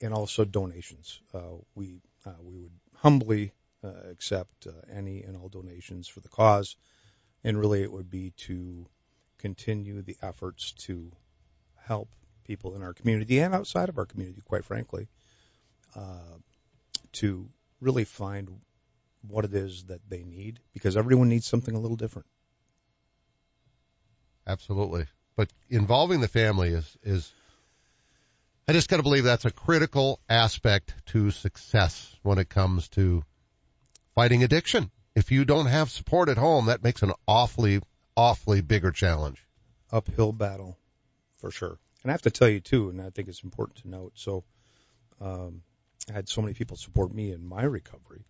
and 0.00 0.14
also 0.14 0.44
donations. 0.44 1.20
Uh, 1.34 1.58
we 1.74 2.00
uh, 2.26 2.32
we 2.42 2.58
would 2.58 2.72
humbly 2.96 3.52
uh, 3.82 4.10
accept 4.10 4.66
uh, 4.66 4.72
any 4.92 5.22
and 5.22 5.36
all 5.36 5.48
donations 5.48 6.06
for 6.08 6.20
the 6.20 6.28
cause, 6.28 6.76
and 7.44 7.58
really 7.58 7.82
it 7.82 7.92
would 7.92 8.10
be 8.10 8.32
to 8.36 8.86
continue 9.38 10.02
the 10.02 10.16
efforts 10.22 10.72
to 10.72 11.10
help 11.84 12.08
people 12.44 12.74
in 12.74 12.82
our 12.82 12.92
community 12.92 13.38
and 13.38 13.54
outside 13.54 13.88
of 13.88 13.98
our 13.98 14.06
community, 14.06 14.42
quite 14.44 14.64
frankly, 14.64 15.08
uh, 15.96 16.36
to 17.12 17.48
really 17.80 18.04
find 18.04 18.60
what 19.28 19.44
it 19.44 19.54
is 19.54 19.84
that 19.84 20.00
they 20.08 20.22
need 20.22 20.60
because 20.72 20.96
everyone 20.96 21.28
needs 21.28 21.46
something 21.46 21.74
a 21.74 21.80
little 21.80 21.96
different. 21.96 22.26
Absolutely. 24.46 25.06
But 25.36 25.48
involving 25.68 26.20
the 26.20 26.28
family 26.28 26.70
is, 26.70 26.96
is, 27.02 27.32
I 28.66 28.72
just 28.72 28.88
gotta 28.88 29.02
believe 29.02 29.24
that's 29.24 29.44
a 29.44 29.50
critical 29.50 30.20
aspect 30.28 30.94
to 31.06 31.30
success 31.30 32.16
when 32.22 32.38
it 32.38 32.48
comes 32.48 32.88
to 32.90 33.24
fighting 34.14 34.42
addiction. 34.44 34.90
If 35.14 35.30
you 35.30 35.44
don't 35.44 35.66
have 35.66 35.90
support 35.90 36.28
at 36.28 36.38
home, 36.38 36.66
that 36.66 36.82
makes 36.82 37.02
an 37.02 37.12
awfully, 37.26 37.80
awfully 38.16 38.60
bigger 38.60 38.90
challenge. 38.90 39.42
Uphill 39.92 40.32
battle, 40.32 40.78
for 41.38 41.50
sure. 41.50 41.78
And 42.02 42.10
I 42.10 42.12
have 42.12 42.22
to 42.22 42.30
tell 42.30 42.48
you 42.48 42.60
too, 42.60 42.90
and 42.90 43.00
I 43.00 43.10
think 43.10 43.28
it's 43.28 43.42
important 43.42 43.82
to 43.82 43.88
note. 43.88 44.12
So, 44.14 44.44
um, 45.20 45.62
I 46.08 46.12
had 46.12 46.28
so 46.28 46.40
many 46.40 46.54
people 46.54 46.76
support 46.76 47.12
me 47.12 47.32
in 47.32 47.44
my 47.44 47.62
recovery, 47.62 48.24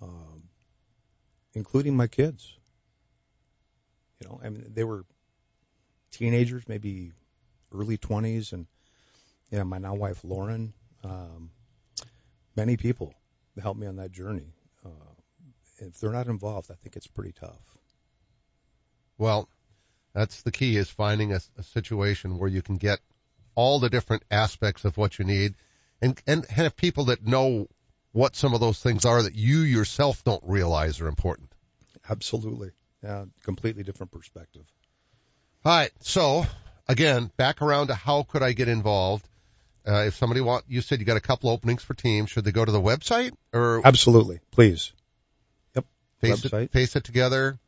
um, 0.00 0.42
including 1.54 1.96
my 1.96 2.06
kids. 2.06 2.56
You 4.20 4.28
know, 4.28 4.40
I 4.42 4.50
mean, 4.50 4.66
they 4.74 4.84
were 4.84 5.04
teenagers, 6.10 6.68
maybe 6.68 7.12
early 7.72 7.96
twenties, 7.96 8.52
and 8.52 8.66
yeah, 9.50 9.62
my 9.62 9.78
now 9.78 9.94
wife 9.94 10.24
Lauren. 10.24 10.72
Um, 11.02 11.50
many 12.56 12.76
people 12.76 13.14
helped 13.62 13.80
me 13.80 13.86
on 13.86 13.96
that 13.96 14.12
journey. 14.12 14.54
Uh, 14.84 15.14
if 15.78 15.98
they're 15.98 16.12
not 16.12 16.26
involved, 16.26 16.70
I 16.70 16.74
think 16.74 16.96
it's 16.96 17.06
pretty 17.06 17.32
tough. 17.32 17.76
Well, 19.16 19.48
that's 20.12 20.42
the 20.42 20.52
key 20.52 20.76
is 20.76 20.90
finding 20.90 21.32
a, 21.32 21.40
a 21.58 21.62
situation 21.62 22.38
where 22.38 22.48
you 22.48 22.62
can 22.62 22.76
get 22.76 23.00
all 23.54 23.78
the 23.78 23.90
different 23.90 24.24
aspects 24.30 24.84
of 24.84 24.96
what 24.96 25.18
you 25.18 25.24
need 25.24 25.54
and, 26.00 26.20
and 26.26 26.46
have 26.46 26.76
people 26.76 27.06
that 27.06 27.26
know 27.26 27.68
what 28.12 28.36
some 28.36 28.54
of 28.54 28.60
those 28.60 28.80
things 28.80 29.04
are 29.04 29.22
that 29.22 29.34
you 29.34 29.60
yourself 29.60 30.24
don't 30.24 30.42
realize 30.44 31.00
are 31.00 31.08
important. 31.08 31.52
Absolutely. 32.08 32.70
Yeah, 33.02 33.26
completely 33.44 33.82
different 33.82 34.12
perspective. 34.12 34.64
All 35.64 35.72
right. 35.76 35.90
So 36.00 36.44
again, 36.88 37.30
back 37.36 37.62
around 37.62 37.88
to 37.88 37.94
how 37.94 38.24
could 38.24 38.42
I 38.42 38.52
get 38.52 38.68
involved? 38.68 39.26
Uh, 39.86 40.04
if 40.06 40.14
somebody 40.14 40.40
want, 40.40 40.64
you 40.68 40.82
said 40.82 41.00
you 41.00 41.06
got 41.06 41.16
a 41.16 41.22
couple 41.22 41.48
openings 41.50 41.82
for 41.82 41.94
teams. 41.94 42.30
Should 42.30 42.44
they 42.44 42.52
go 42.52 42.64
to 42.64 42.72
the 42.72 42.80
website 42.80 43.32
or 43.52 43.80
Absolutely. 43.84 44.40
Please. 44.50 44.92
Yep. 45.74 45.86
face 46.20 46.40
website. 46.42 46.64
it, 46.64 46.72
face 46.72 46.96
it 46.96 47.04
together 47.04 47.58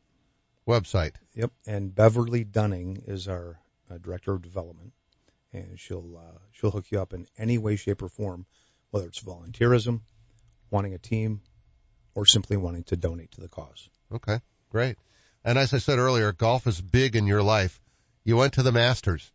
website? 0.67 1.13
Yep. 1.33 1.51
And 1.65 1.93
Beverly 1.93 2.43
Dunning 2.43 3.03
is 3.07 3.27
our 3.27 3.59
uh, 3.89 3.97
director 3.97 4.33
of 4.33 4.41
development, 4.41 4.93
and 5.51 5.79
she'll 5.79 6.17
uh, 6.17 6.37
she'll 6.51 6.71
hook 6.71 6.85
you 6.91 7.01
up 7.01 7.13
in 7.13 7.27
any 7.37 7.57
way, 7.57 7.75
shape, 7.75 8.01
or 8.01 8.09
form, 8.09 8.45
whether 8.91 9.07
it's 9.07 9.21
volunteerism, 9.21 10.01
wanting 10.73 10.93
a 10.93 10.97
team, 10.97 11.41
or 12.15 12.25
simply 12.25 12.57
wanting 12.57 12.83
to 12.85 12.97
donate 12.97 13.31
to 13.31 13.41
the 13.41 13.47
cause. 13.47 13.89
Okay. 14.11 14.39
Great. 14.69 14.97
And 15.45 15.57
as 15.57 15.73
I 15.73 15.77
said 15.77 15.99
earlier, 15.99 16.31
golf 16.33 16.67
is 16.67 16.81
big 16.81 17.15
in 17.15 17.27
your 17.27 17.43
life. 17.43 17.79
You 18.23 18.37
went 18.37 18.53
to 18.53 18.63
the 18.63 18.71
Masters. 18.71 19.31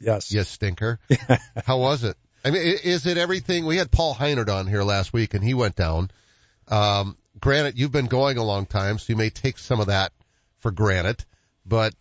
Yes. 0.00 0.32
Yes, 0.32 0.48
stinker. 0.48 1.00
How 1.66 1.78
was 1.78 2.04
it? 2.04 2.16
I 2.44 2.50
mean, 2.50 2.62
is 2.62 3.06
it 3.06 3.18
everything? 3.18 3.66
We 3.66 3.78
had 3.78 3.90
Paul 3.90 4.14
Heinert 4.14 4.48
on 4.48 4.66
here 4.66 4.84
last 4.84 5.12
week 5.12 5.34
and 5.34 5.42
he 5.42 5.54
went 5.54 5.74
down. 5.74 6.10
Um, 6.68 7.16
granted, 7.40 7.78
you've 7.78 7.92
been 7.92 8.06
going 8.06 8.38
a 8.38 8.44
long 8.44 8.66
time, 8.66 8.98
so 8.98 9.12
you 9.12 9.16
may 9.16 9.30
take 9.30 9.58
some 9.58 9.80
of 9.80 9.88
that 9.88 10.12
for 10.58 10.70
granted, 10.70 11.24
but 11.66 11.94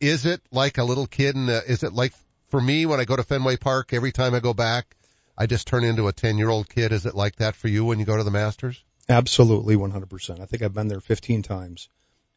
is 0.00 0.26
it 0.26 0.40
like 0.52 0.78
a 0.78 0.84
little 0.84 1.06
kid 1.06 1.34
and 1.34 1.48
is 1.48 1.82
it 1.82 1.92
like 1.92 2.12
for 2.48 2.60
me 2.60 2.86
when 2.86 3.00
I 3.00 3.04
go 3.04 3.16
to 3.16 3.22
Fenway 3.22 3.56
Park 3.56 3.92
every 3.92 4.12
time 4.12 4.34
I 4.34 4.40
go 4.40 4.54
back, 4.54 4.95
I 5.38 5.46
just 5.46 5.66
turn 5.66 5.84
into 5.84 6.08
a 6.08 6.12
10 6.12 6.38
year 6.38 6.48
old 6.48 6.68
kid? 6.68 6.92
Is 6.92 7.06
it 7.06 7.14
like 7.14 7.36
that 7.36 7.56
for 7.56 7.68
you 7.68 7.84
when 7.84 7.98
you 7.98 8.04
go 8.04 8.16
to 8.16 8.24
the 8.24 8.30
Masters? 8.30 8.82
Absolutely, 9.08 9.76
100%. 9.76 10.40
I 10.40 10.46
think 10.46 10.62
I've 10.62 10.74
been 10.74 10.88
there 10.88 11.00
15 11.00 11.42
times, 11.42 11.88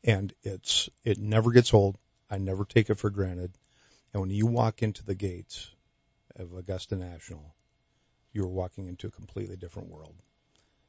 and 0.03 0.34
it's 0.44 0.89
it 1.03 1.18
never 1.18 1.51
gets 1.51 1.74
old. 1.74 1.98
I 2.29 2.38
never 2.38 2.65
take 2.65 2.89
it 2.89 3.00
for 3.00 3.10
granted. 3.10 3.51
And 4.13 4.22
when 4.22 4.29
you 4.29 4.46
walk 4.46 4.84
into 4.84 5.03
the 5.03 5.15
gates 5.15 5.70
of 6.36 6.53
Augusta 6.53 6.96
National, 6.96 7.56
you're 8.34 8.48
walking 8.48 8.88
into 8.88 9.08
a 9.08 9.12
completely 9.12 9.56
different 9.56 9.89
world. 9.89 10.15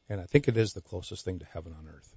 And 0.09 0.21
I 0.21 0.25
think 0.25 0.49
it 0.49 0.57
is 0.57 0.73
the 0.73 0.81
closest 0.81 1.25
thing 1.25 1.39
to 1.39 1.47
heaven 1.47 1.75
on 1.79 1.89
earth. 1.89 2.15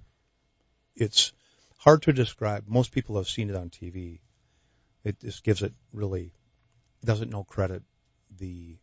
It's 0.96 1.32
hard 1.78 2.02
to 2.02 2.12
describe. 2.12 2.64
Most 2.66 2.92
people 2.92 3.16
have 3.16 3.28
seen 3.28 3.50
it 3.50 3.56
on 3.56 3.70
TV. 3.70 4.20
It 5.04 5.20
just 5.20 5.44
gives 5.44 5.62
it 5.62 5.72
really 5.92 6.32
doesn't 7.04 7.30
know 7.30 7.44
credit. 7.44 7.82
The 8.38 8.76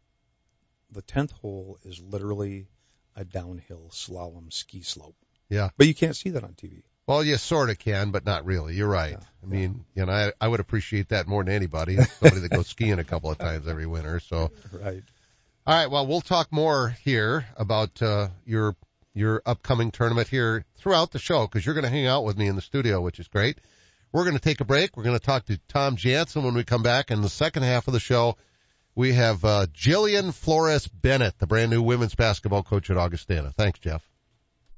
the 0.92 1.02
tenth 1.02 1.32
hole 1.32 1.78
is 1.84 2.00
literally 2.00 2.68
a 3.16 3.26
downhill 3.26 3.90
slalom 3.92 4.52
ski 4.52 4.82
slope. 4.82 5.16
Yeah. 5.50 5.70
But 5.78 5.88
you 5.88 5.94
can't 5.94 6.16
see 6.16 6.32
that 6.32 6.44
on 6.44 6.54
TV. 6.54 6.84
Well, 7.08 7.24
you 7.24 7.36
sort 7.38 7.70
of 7.70 7.80
can, 7.80 8.12
but 8.12 8.26
not 8.26 8.46
really. 8.46 8.76
You're 8.76 8.88
right. 8.88 9.14
Yeah, 9.14 9.26
I 9.44 9.46
mean, 9.46 9.86
yeah. 9.96 10.02
you 10.02 10.06
know, 10.06 10.14
I, 10.14 10.32
I 10.40 10.48
would 10.48 10.60
appreciate 10.60 11.10
that 11.10 11.28
more 11.28 11.44
than 11.44 11.54
anybody. 11.54 11.98
Somebody 11.98 12.42
that 12.42 12.52
goes 12.52 12.68
skiing 12.68 13.00
a 13.00 13.04
couple 13.04 13.32
of 13.32 13.38
times 13.38 13.68
every 13.68 13.86
winter. 13.86 14.20
So, 14.20 14.52
right. 14.72 15.04
All 15.68 15.76
right. 15.76 15.92
Well, 15.92 16.08
we'll 16.08 16.22
talk 16.22 16.52
more 16.52 16.96
here 17.04 17.46
about 17.58 18.02
uh, 18.02 18.30
your 18.46 18.76
your 19.14 19.42
upcoming 19.46 19.92
tournament 19.92 20.30
here 20.30 20.64
throughout 20.78 21.12
the 21.12 21.20
show 21.20 21.46
because 21.48 21.66
you're 21.66 21.76
going 21.76 21.84
to 21.84 21.90
hang 21.90 22.06
out 22.06 22.24
with 22.24 22.38
me 22.38 22.48
in 22.48 22.56
the 22.56 22.62
studio, 22.62 23.02
which 23.02 23.20
is 23.20 23.28
great. 23.28 23.60
We're 24.14 24.24
going 24.24 24.38
to 24.38 24.42
take 24.42 24.62
a 24.62 24.66
break. 24.66 24.96
We're 24.96 25.04
going 25.04 25.18
to 25.18 25.26
talk 25.26 25.46
to 25.46 25.60
Tom 25.68 25.98
Jansa 25.98 26.42
when 26.44 26.54
we 26.54 26.64
come 26.64 26.84
back. 26.84 27.12
In 27.12 27.22
the 27.22 27.30
second 27.30 27.64
half 27.64 27.88
of 27.88 27.94
the 27.94 28.00
show, 28.00 28.38
we 28.96 29.14
have 29.14 29.44
uh, 29.46 29.68
Jillian 29.74 30.34
Flores 30.34 30.88
Bennett, 30.88 31.40
the 31.40 31.48
brand 31.48 31.72
new 31.72 31.82
women's 31.82 32.16
basketball 32.16 32.64
coach 32.64 32.90
at 32.90 32.98
Augustana. 32.98 33.52
Thanks, 33.52 33.80
Jeff. 33.80 34.11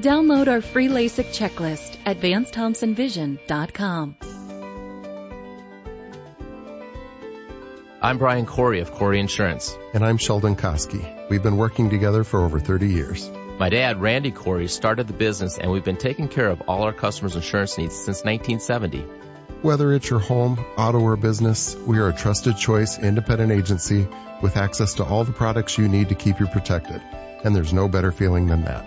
Download 0.00 0.46
our 0.46 0.60
free 0.60 0.86
LASIK 0.86 1.26
checklist 1.34 1.96
at 2.06 2.20
VanceThompsonVision.com. 2.20 4.16
I'm 8.00 8.18
Brian 8.18 8.46
Corey 8.46 8.78
of 8.78 8.92
Corey 8.92 9.18
Insurance. 9.18 9.76
And 9.92 10.04
I'm 10.04 10.16
Sheldon 10.16 10.54
Koski. 10.54 11.28
We've 11.28 11.42
been 11.42 11.56
working 11.56 11.90
together 11.90 12.22
for 12.22 12.44
over 12.44 12.60
30 12.60 12.86
years. 12.86 13.28
My 13.58 13.70
dad, 13.70 14.00
Randy 14.00 14.30
Corey, 14.30 14.68
started 14.68 15.08
the 15.08 15.14
business 15.14 15.58
and 15.58 15.72
we've 15.72 15.82
been 15.82 15.96
taking 15.96 16.28
care 16.28 16.46
of 16.46 16.62
all 16.68 16.84
our 16.84 16.92
customers' 16.92 17.34
insurance 17.34 17.76
needs 17.76 17.96
since 17.96 18.22
1970. 18.22 19.00
Whether 19.62 19.92
it's 19.92 20.08
your 20.08 20.20
home, 20.20 20.64
auto, 20.76 21.00
or 21.00 21.16
business, 21.16 21.74
we 21.74 21.98
are 21.98 22.10
a 22.10 22.14
trusted 22.14 22.56
choice 22.56 23.00
independent 23.00 23.50
agency 23.50 24.06
with 24.42 24.56
access 24.56 24.94
to 24.94 25.04
all 25.04 25.24
the 25.24 25.32
products 25.32 25.76
you 25.76 25.88
need 25.88 26.10
to 26.10 26.14
keep 26.14 26.38
you 26.38 26.46
protected. 26.46 27.02
And 27.42 27.56
there's 27.56 27.72
no 27.72 27.88
better 27.88 28.12
feeling 28.12 28.46
than 28.46 28.62
that. 28.62 28.86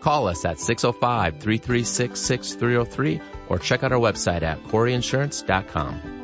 Call 0.00 0.28
us 0.28 0.44
at 0.44 0.56
605-336-6303 0.56 3.20
or 3.48 3.58
check 3.58 3.82
out 3.82 3.92
our 3.92 3.98
website 3.98 4.42
at 4.42 4.62
coreyinsurance.com. 4.64 6.18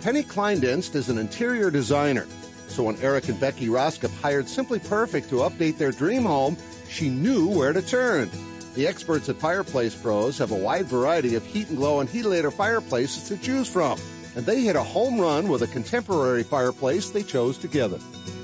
Penny 0.00 0.22
Kleindienst 0.22 0.94
is 0.94 1.10
an 1.10 1.18
interior 1.18 1.70
designer. 1.70 2.26
So 2.68 2.84
when 2.84 2.96
Eric 2.96 3.28
and 3.28 3.38
Becky 3.38 3.66
Roskop 3.66 4.18
hired 4.20 4.48
Simply 4.48 4.78
Perfect 4.78 5.28
to 5.30 5.36
update 5.36 5.76
their 5.76 5.92
dream 5.92 6.24
home, 6.24 6.56
she 6.88 7.10
knew 7.10 7.48
where 7.48 7.72
to 7.72 7.82
turn. 7.82 8.30
The 8.74 8.86
experts 8.86 9.28
at 9.28 9.36
Fireplace 9.36 9.94
Pros 9.94 10.38
have 10.38 10.52
a 10.52 10.56
wide 10.56 10.86
variety 10.86 11.34
of 11.34 11.44
Heat 11.44 11.68
and 11.68 11.76
Glo 11.76 12.00
and 12.00 12.08
Heatilator 12.08 12.52
fireplaces 12.52 13.28
to 13.28 13.36
choose 13.36 13.68
from. 13.68 13.98
And 14.36 14.46
they 14.46 14.60
hit 14.60 14.76
a 14.76 14.82
home 14.82 15.20
run 15.20 15.48
with 15.48 15.62
a 15.62 15.66
contemporary 15.66 16.44
fireplace 16.44 17.10
they 17.10 17.24
chose 17.24 17.58
together. 17.58 17.98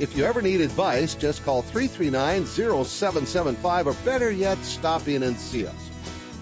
If 0.00 0.16
you 0.16 0.24
ever 0.24 0.40
need 0.40 0.62
advice, 0.62 1.14
just 1.14 1.44
call 1.44 1.62
339-0775 1.62 3.84
or 3.84 3.92
better 4.02 4.30
yet, 4.30 4.56
stop 4.64 5.06
in 5.08 5.22
and 5.22 5.36
see 5.36 5.66
us. 5.66 5.90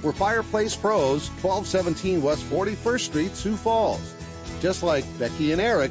We're 0.00 0.12
Fireplace 0.12 0.76
Pros, 0.76 1.26
1217 1.42 2.22
West 2.22 2.44
41st 2.44 3.00
Street, 3.00 3.34
Sioux 3.34 3.56
Falls. 3.56 4.14
Just 4.60 4.84
like 4.84 5.04
Becky 5.18 5.50
and 5.50 5.60
Eric, 5.60 5.90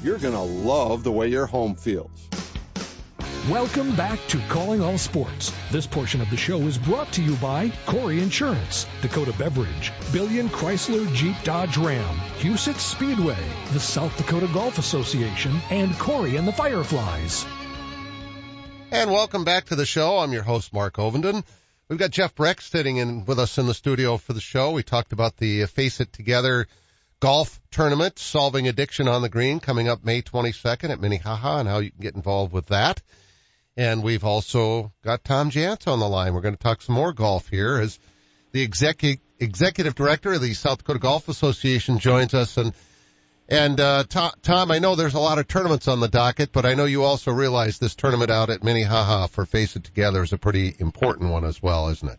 you're 0.00 0.18
going 0.18 0.34
to 0.34 0.40
love 0.40 1.02
the 1.02 1.10
way 1.10 1.26
your 1.26 1.46
home 1.46 1.74
feels. 1.74 2.08
Welcome 3.50 3.96
back 3.96 4.18
to 4.28 4.38
Calling 4.50 4.82
All 4.82 4.98
Sports. 4.98 5.54
This 5.70 5.86
portion 5.86 6.20
of 6.20 6.28
the 6.28 6.36
show 6.36 6.60
is 6.66 6.76
brought 6.76 7.10
to 7.12 7.22
you 7.22 7.34
by 7.36 7.72
Corey 7.86 8.20
Insurance, 8.20 8.86
Dakota 9.00 9.32
Beverage, 9.38 9.90
Billion 10.12 10.50
Chrysler 10.50 11.10
Jeep 11.14 11.34
Dodge 11.44 11.78
Ram, 11.78 12.14
Huset 12.40 12.76
Speedway, 12.76 13.42
the 13.72 13.80
South 13.80 14.14
Dakota 14.18 14.50
Golf 14.52 14.76
Association, 14.76 15.58
and 15.70 15.98
Corey 15.98 16.36
and 16.36 16.46
the 16.46 16.52
Fireflies. 16.52 17.46
And 18.90 19.10
welcome 19.10 19.44
back 19.44 19.64
to 19.66 19.76
the 19.76 19.86
show. 19.86 20.18
I'm 20.18 20.32
your 20.32 20.42
host, 20.42 20.74
Mark 20.74 20.96
Ovenden. 20.96 21.42
We've 21.88 21.98
got 21.98 22.10
Jeff 22.10 22.34
Brecht 22.34 22.62
sitting 22.62 22.98
in 22.98 23.24
with 23.24 23.38
us 23.38 23.56
in 23.56 23.66
the 23.66 23.72
studio 23.72 24.18
for 24.18 24.34
the 24.34 24.42
show. 24.42 24.72
We 24.72 24.82
talked 24.82 25.14
about 25.14 25.38
the 25.38 25.64
Face 25.64 26.00
It 26.00 26.12
Together 26.12 26.66
golf 27.18 27.58
tournament, 27.70 28.18
Solving 28.18 28.68
Addiction 28.68 29.08
on 29.08 29.22
the 29.22 29.30
Green, 29.30 29.58
coming 29.58 29.88
up 29.88 30.04
May 30.04 30.20
22nd 30.20 30.90
at 30.90 31.00
Minnehaha 31.00 31.60
and 31.60 31.68
how 31.68 31.78
you 31.78 31.90
can 31.90 32.02
get 32.02 32.14
involved 32.14 32.52
with 32.52 32.66
that. 32.66 33.00
And 33.78 34.02
we've 34.02 34.24
also 34.24 34.92
got 35.04 35.22
Tom 35.22 35.52
Jansa 35.52 35.92
on 35.92 36.00
the 36.00 36.08
line. 36.08 36.34
We're 36.34 36.40
going 36.40 36.56
to 36.56 36.60
talk 36.60 36.82
some 36.82 36.96
more 36.96 37.12
golf 37.12 37.48
here 37.48 37.78
as 37.78 38.00
the 38.50 38.60
executive 38.60 39.22
executive 39.38 39.94
director 39.94 40.32
of 40.32 40.40
the 40.40 40.52
South 40.54 40.78
Dakota 40.78 40.98
Golf 40.98 41.28
Association 41.28 42.00
joins 42.00 42.34
us. 42.34 42.56
And 42.56 42.72
and 43.48 43.78
uh, 43.78 44.02
Tom, 44.02 44.72
I 44.72 44.80
know 44.80 44.96
there's 44.96 45.14
a 45.14 45.20
lot 45.20 45.38
of 45.38 45.46
tournaments 45.46 45.86
on 45.86 46.00
the 46.00 46.08
docket, 46.08 46.50
but 46.52 46.66
I 46.66 46.74
know 46.74 46.86
you 46.86 47.04
also 47.04 47.30
realize 47.30 47.78
this 47.78 47.94
tournament 47.94 48.32
out 48.32 48.50
at 48.50 48.64
Minnehaha 48.64 49.28
for 49.28 49.46
Face 49.46 49.76
It 49.76 49.84
Together 49.84 50.24
is 50.24 50.32
a 50.32 50.38
pretty 50.38 50.74
important 50.80 51.30
one 51.30 51.44
as 51.44 51.62
well, 51.62 51.88
isn't 51.88 52.08
it? 52.10 52.18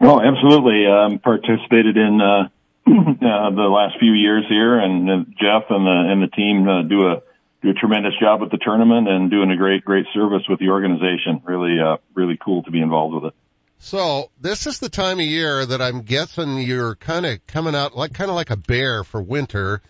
Oh, 0.00 0.20
absolutely. 0.20 0.84
Um, 0.84 1.20
participated 1.20 1.96
in 1.96 2.20
uh, 2.20 2.48
uh, 2.88 3.50
the 3.50 3.70
last 3.72 4.00
few 4.00 4.14
years 4.14 4.46
here, 4.48 4.80
and 4.80 5.08
uh, 5.08 5.16
Jeff 5.40 5.70
and 5.70 5.86
the 5.86 6.10
and 6.10 6.22
the 6.24 6.28
team 6.34 6.68
uh, 6.68 6.82
do 6.82 7.06
a 7.06 7.22
do 7.62 7.70
a 7.70 7.74
tremendous 7.74 8.14
job 8.20 8.40
with 8.40 8.50
the 8.50 8.58
tournament 8.58 9.08
and 9.08 9.30
doing 9.30 9.50
a 9.50 9.56
great 9.56 9.84
great 9.84 10.06
service 10.12 10.42
with 10.48 10.58
the 10.58 10.68
organization. 10.68 11.40
Really, 11.44 11.78
uh, 11.80 11.98
really 12.14 12.38
cool 12.42 12.62
to 12.64 12.70
be 12.70 12.80
involved 12.80 13.14
with 13.14 13.24
it. 13.26 13.34
So 13.78 14.30
this 14.40 14.66
is 14.66 14.78
the 14.78 14.88
time 14.88 15.18
of 15.18 15.26
year 15.26 15.64
that 15.66 15.80
I'm 15.82 16.02
guessing 16.02 16.58
you're 16.58 16.94
kind 16.96 17.26
of 17.26 17.44
coming 17.46 17.74
out 17.74 17.96
like 17.96 18.12
kind 18.12 18.30
of 18.30 18.36
like 18.36 18.50
a 18.50 18.56
bear 18.56 19.04
for 19.04 19.20
winter, 19.22 19.82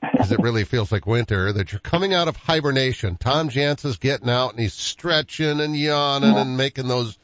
because 0.00 0.32
it 0.32 0.40
really 0.40 0.64
feels 0.64 0.92
like 0.92 1.06
winter. 1.06 1.52
That 1.52 1.72
you're 1.72 1.80
coming 1.80 2.14
out 2.14 2.28
of 2.28 2.36
hibernation. 2.36 3.16
Tom 3.16 3.48
Jansa's 3.48 3.96
getting 3.96 4.30
out 4.30 4.50
and 4.50 4.60
he's 4.60 4.74
stretching 4.74 5.60
and 5.60 5.76
yawning 5.76 6.36
and 6.36 6.56
making 6.56 6.88
those 6.88 7.18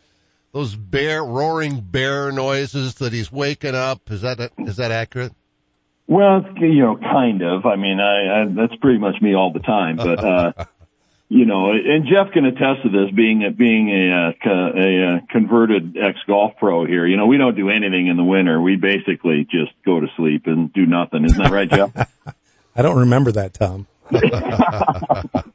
those 0.53 0.75
bear 0.75 1.23
roaring 1.25 1.81
bear 1.81 2.33
noises 2.33 2.95
that 2.97 3.13
he's 3.13 3.31
waking 3.31 3.75
up. 3.75 4.11
Is 4.11 4.23
that 4.23 4.53
is 4.59 4.77
that 4.77 4.91
accurate? 4.91 5.33
Well, 6.09 6.45
you 6.59 6.83
know, 6.83 6.97
kind 6.97 7.43
of. 7.43 7.67
I 7.67 7.77
mean, 7.77 7.99
I, 8.01 8.43
I 8.43 8.45
that's 8.47 8.77
pretty 8.77 8.99
much 8.99 9.21
me 9.21 9.35
all 9.35 9.53
the 9.53 9.61
time. 9.61 9.97
But 9.97 10.25
uh, 10.25 10.53
you 11.29 11.47
know, 11.47 11.73
and 11.73 12.07
Jeff 12.07 12.33
can 12.33 12.45
attest 12.45 12.83
to 12.85 12.89
this, 12.89 13.11
being 13.11 13.45
a, 13.45 13.51
being 13.51 13.91
a, 13.91 14.35
a, 14.45 15.17
a 15.17 15.21
converted 15.29 15.97
ex 15.97 16.19
golf 16.27 16.53
pro 16.59 16.87
here. 16.87 17.07
You 17.07 17.17
know, 17.17 17.27
we 17.27 17.39
don't 17.39 17.57
do 17.57 17.71
anything 17.71 18.07
in 18.07 18.17
the 18.17 18.25
winter. 18.25 18.61
We 18.61 18.77
basically 18.77 19.45
just 19.51 19.73
go 19.85 19.99
to 19.99 20.07
sleep 20.17 20.47
and 20.47 20.73
do 20.73 20.87
nothing. 20.87 21.25
Isn't 21.25 21.43
that 21.43 21.51
right, 21.51 21.69
Jeff? 21.69 21.91
I 22.77 22.83
don't 22.83 22.99
remember 22.99 23.33
that, 23.33 23.55
Tom. 23.55 23.87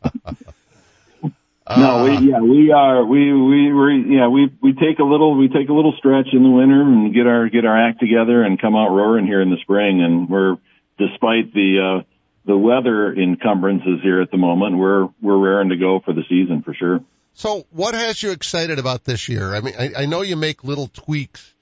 No, 1.69 2.03
we 2.03 2.29
yeah 2.29 2.41
we 2.41 2.71
are 2.71 3.05
we 3.05 3.31
we 3.31 3.71
we 3.71 4.15
yeah 4.15 4.27
we 4.27 4.51
we 4.61 4.73
take 4.73 4.97
a 4.99 5.03
little 5.03 5.37
we 5.37 5.47
take 5.47 5.69
a 5.69 5.73
little 5.73 5.93
stretch 5.97 6.27
in 6.33 6.41
the 6.41 6.49
winter 6.49 6.81
and 6.81 7.13
get 7.13 7.27
our 7.27 7.49
get 7.49 7.65
our 7.65 7.89
act 7.89 7.99
together 7.99 8.41
and 8.41 8.59
come 8.59 8.75
out 8.75 8.89
roaring 8.89 9.27
here 9.27 9.41
in 9.41 9.51
the 9.51 9.57
spring 9.61 10.01
and 10.01 10.27
we're 10.27 10.57
despite 10.97 11.53
the 11.53 11.99
uh 12.01 12.03
the 12.45 12.57
weather 12.57 13.13
encumbrances 13.13 13.99
here 14.01 14.21
at 14.21 14.31
the 14.31 14.37
moment 14.37 14.75
we're 14.77 15.07
we're 15.21 15.37
raring 15.37 15.69
to 15.69 15.77
go 15.77 15.99
for 16.03 16.13
the 16.13 16.23
season 16.27 16.63
for 16.63 16.73
sure. 16.73 16.99
So 17.35 17.67
what 17.69 17.93
has 17.93 18.21
you 18.21 18.31
excited 18.31 18.79
about 18.79 19.03
this 19.03 19.29
year? 19.29 19.53
I 19.53 19.61
mean 19.61 19.75
I, 19.77 19.91
I 19.99 20.05
know 20.07 20.21
you 20.21 20.35
make 20.35 20.63
little 20.63 20.87
tweaks 20.87 21.53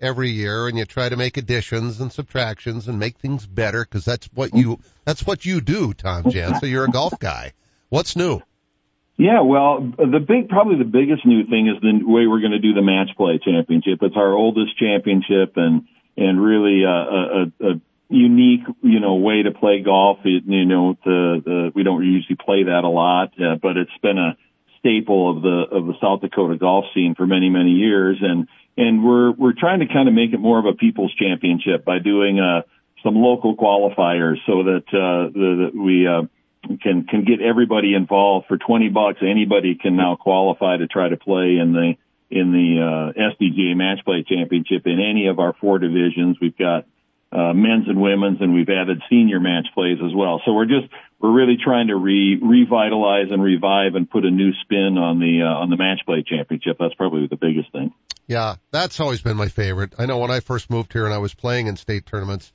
every 0.00 0.30
year 0.30 0.68
and 0.68 0.78
you 0.78 0.84
try 0.84 1.08
to 1.08 1.16
make 1.16 1.36
additions 1.36 2.00
and 2.00 2.12
subtractions 2.12 2.86
and 2.86 3.00
make 3.00 3.18
things 3.18 3.46
better 3.46 3.84
because 3.84 4.04
that's 4.04 4.26
what 4.32 4.54
you 4.54 4.78
that's 5.04 5.26
what 5.26 5.44
you 5.44 5.60
do, 5.60 5.92
Tom 5.92 6.22
Jansa. 6.22 6.70
You're 6.70 6.84
a 6.84 6.90
golf 6.90 7.18
guy. 7.18 7.52
What's 7.88 8.14
new? 8.14 8.40
Yeah, 9.20 9.42
well, 9.42 9.82
the 9.98 10.18
big, 10.18 10.48
probably 10.48 10.78
the 10.78 10.88
biggest 10.88 11.26
new 11.26 11.44
thing 11.44 11.68
is 11.68 11.76
the 11.82 12.00
way 12.08 12.26
we're 12.26 12.40
going 12.40 12.56
to 12.56 12.58
do 12.58 12.72
the 12.72 12.80
match 12.80 13.10
play 13.18 13.38
championship. 13.38 13.98
It's 14.00 14.16
our 14.16 14.32
oldest 14.32 14.78
championship 14.78 15.58
and, 15.58 15.86
and 16.16 16.42
really 16.42 16.84
a, 16.84 16.88
a, 16.88 17.42
a 17.60 17.80
unique, 18.08 18.62
you 18.80 18.98
know, 18.98 19.16
way 19.16 19.42
to 19.42 19.50
play 19.50 19.82
golf. 19.82 20.20
It, 20.24 20.44
you 20.46 20.64
know, 20.64 20.96
the, 21.04 21.42
the, 21.44 21.72
we 21.74 21.82
don't 21.82 22.02
usually 22.02 22.36
play 22.36 22.62
that 22.62 22.84
a 22.84 22.88
lot, 22.88 23.34
uh, 23.38 23.56
but 23.60 23.76
it's 23.76 23.90
been 24.00 24.16
a 24.16 24.38
staple 24.78 25.36
of 25.36 25.42
the, 25.42 25.66
of 25.70 25.84
the 25.84 25.94
South 26.00 26.22
Dakota 26.22 26.56
golf 26.56 26.86
scene 26.94 27.14
for 27.14 27.26
many, 27.26 27.50
many 27.50 27.72
years. 27.72 28.16
And, 28.22 28.48
and 28.78 29.04
we're, 29.04 29.32
we're 29.32 29.52
trying 29.52 29.80
to 29.80 29.86
kind 29.86 30.08
of 30.08 30.14
make 30.14 30.32
it 30.32 30.40
more 30.40 30.58
of 30.58 30.64
a 30.64 30.72
people's 30.72 31.12
championship 31.12 31.84
by 31.84 31.98
doing, 31.98 32.40
uh, 32.40 32.62
some 33.04 33.16
local 33.16 33.54
qualifiers 33.54 34.36
so 34.46 34.62
that, 34.62 34.84
uh, 34.88 35.28
the, 35.28 35.70
the 35.72 35.78
we, 35.78 36.08
uh, 36.08 36.22
can 36.62 37.04
can 37.04 37.24
get 37.24 37.40
everybody 37.40 37.94
involved 37.94 38.46
for 38.46 38.58
20 38.58 38.88
bucks. 38.90 39.18
Anybody 39.22 39.74
can 39.74 39.96
now 39.96 40.16
qualify 40.16 40.76
to 40.76 40.86
try 40.86 41.08
to 41.08 41.16
play 41.16 41.56
in 41.60 41.72
the 41.72 41.94
in 42.30 42.52
the 42.52 42.80
uh, 42.80 43.18
SDGA 43.18 43.76
Match 43.76 44.04
Play 44.04 44.24
Championship 44.28 44.86
in 44.86 45.00
any 45.00 45.26
of 45.26 45.38
our 45.38 45.52
four 45.60 45.78
divisions. 45.78 46.36
We've 46.40 46.56
got 46.56 46.86
uh, 47.32 47.52
men's 47.52 47.88
and 47.88 48.00
women's, 48.00 48.40
and 48.40 48.54
we've 48.54 48.68
added 48.68 49.02
senior 49.08 49.40
match 49.40 49.66
plays 49.74 49.98
as 50.04 50.14
well. 50.14 50.40
So 50.44 50.52
we're 50.52 50.66
just 50.66 50.92
we're 51.20 51.32
really 51.32 51.56
trying 51.62 51.88
to 51.88 51.96
re 51.96 52.38
revitalize 52.40 53.30
and 53.30 53.42
revive 53.42 53.94
and 53.94 54.08
put 54.08 54.24
a 54.24 54.30
new 54.30 54.52
spin 54.62 54.98
on 54.98 55.18
the 55.18 55.42
uh, 55.42 55.60
on 55.60 55.70
the 55.70 55.76
match 55.76 56.00
play 56.06 56.24
championship. 56.26 56.76
That's 56.78 56.94
probably 56.94 57.26
the 57.26 57.36
biggest 57.36 57.72
thing. 57.72 57.92
Yeah, 58.26 58.56
that's 58.70 59.00
always 59.00 59.22
been 59.22 59.36
my 59.36 59.48
favorite. 59.48 59.94
I 59.98 60.06
know 60.06 60.18
when 60.18 60.30
I 60.30 60.40
first 60.40 60.70
moved 60.70 60.92
here 60.92 61.04
and 61.04 61.14
I 61.14 61.18
was 61.18 61.34
playing 61.34 61.66
in 61.66 61.76
state 61.76 62.06
tournaments, 62.06 62.52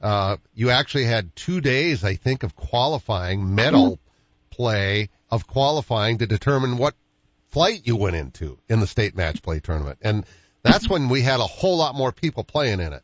uh, 0.00 0.36
you 0.54 0.70
actually 0.70 1.04
had 1.04 1.34
two 1.34 1.60
days, 1.60 2.04
I 2.04 2.14
think, 2.14 2.42
of 2.42 2.54
qualifying, 2.54 3.54
medal 3.54 3.98
play 4.50 5.10
of 5.30 5.46
qualifying 5.46 6.18
to 6.18 6.26
determine 6.26 6.76
what 6.76 6.94
flight 7.48 7.82
you 7.84 7.96
went 7.96 8.16
into 8.16 8.58
in 8.68 8.80
the 8.80 8.86
state 8.86 9.16
match 9.16 9.42
play 9.42 9.60
tournament. 9.60 9.98
And 10.02 10.24
that's 10.62 10.88
when 10.90 11.08
we 11.08 11.22
had 11.22 11.40
a 11.40 11.46
whole 11.46 11.78
lot 11.78 11.94
more 11.94 12.12
people 12.12 12.44
playing 12.44 12.80
in 12.80 12.92
it. 12.92 13.02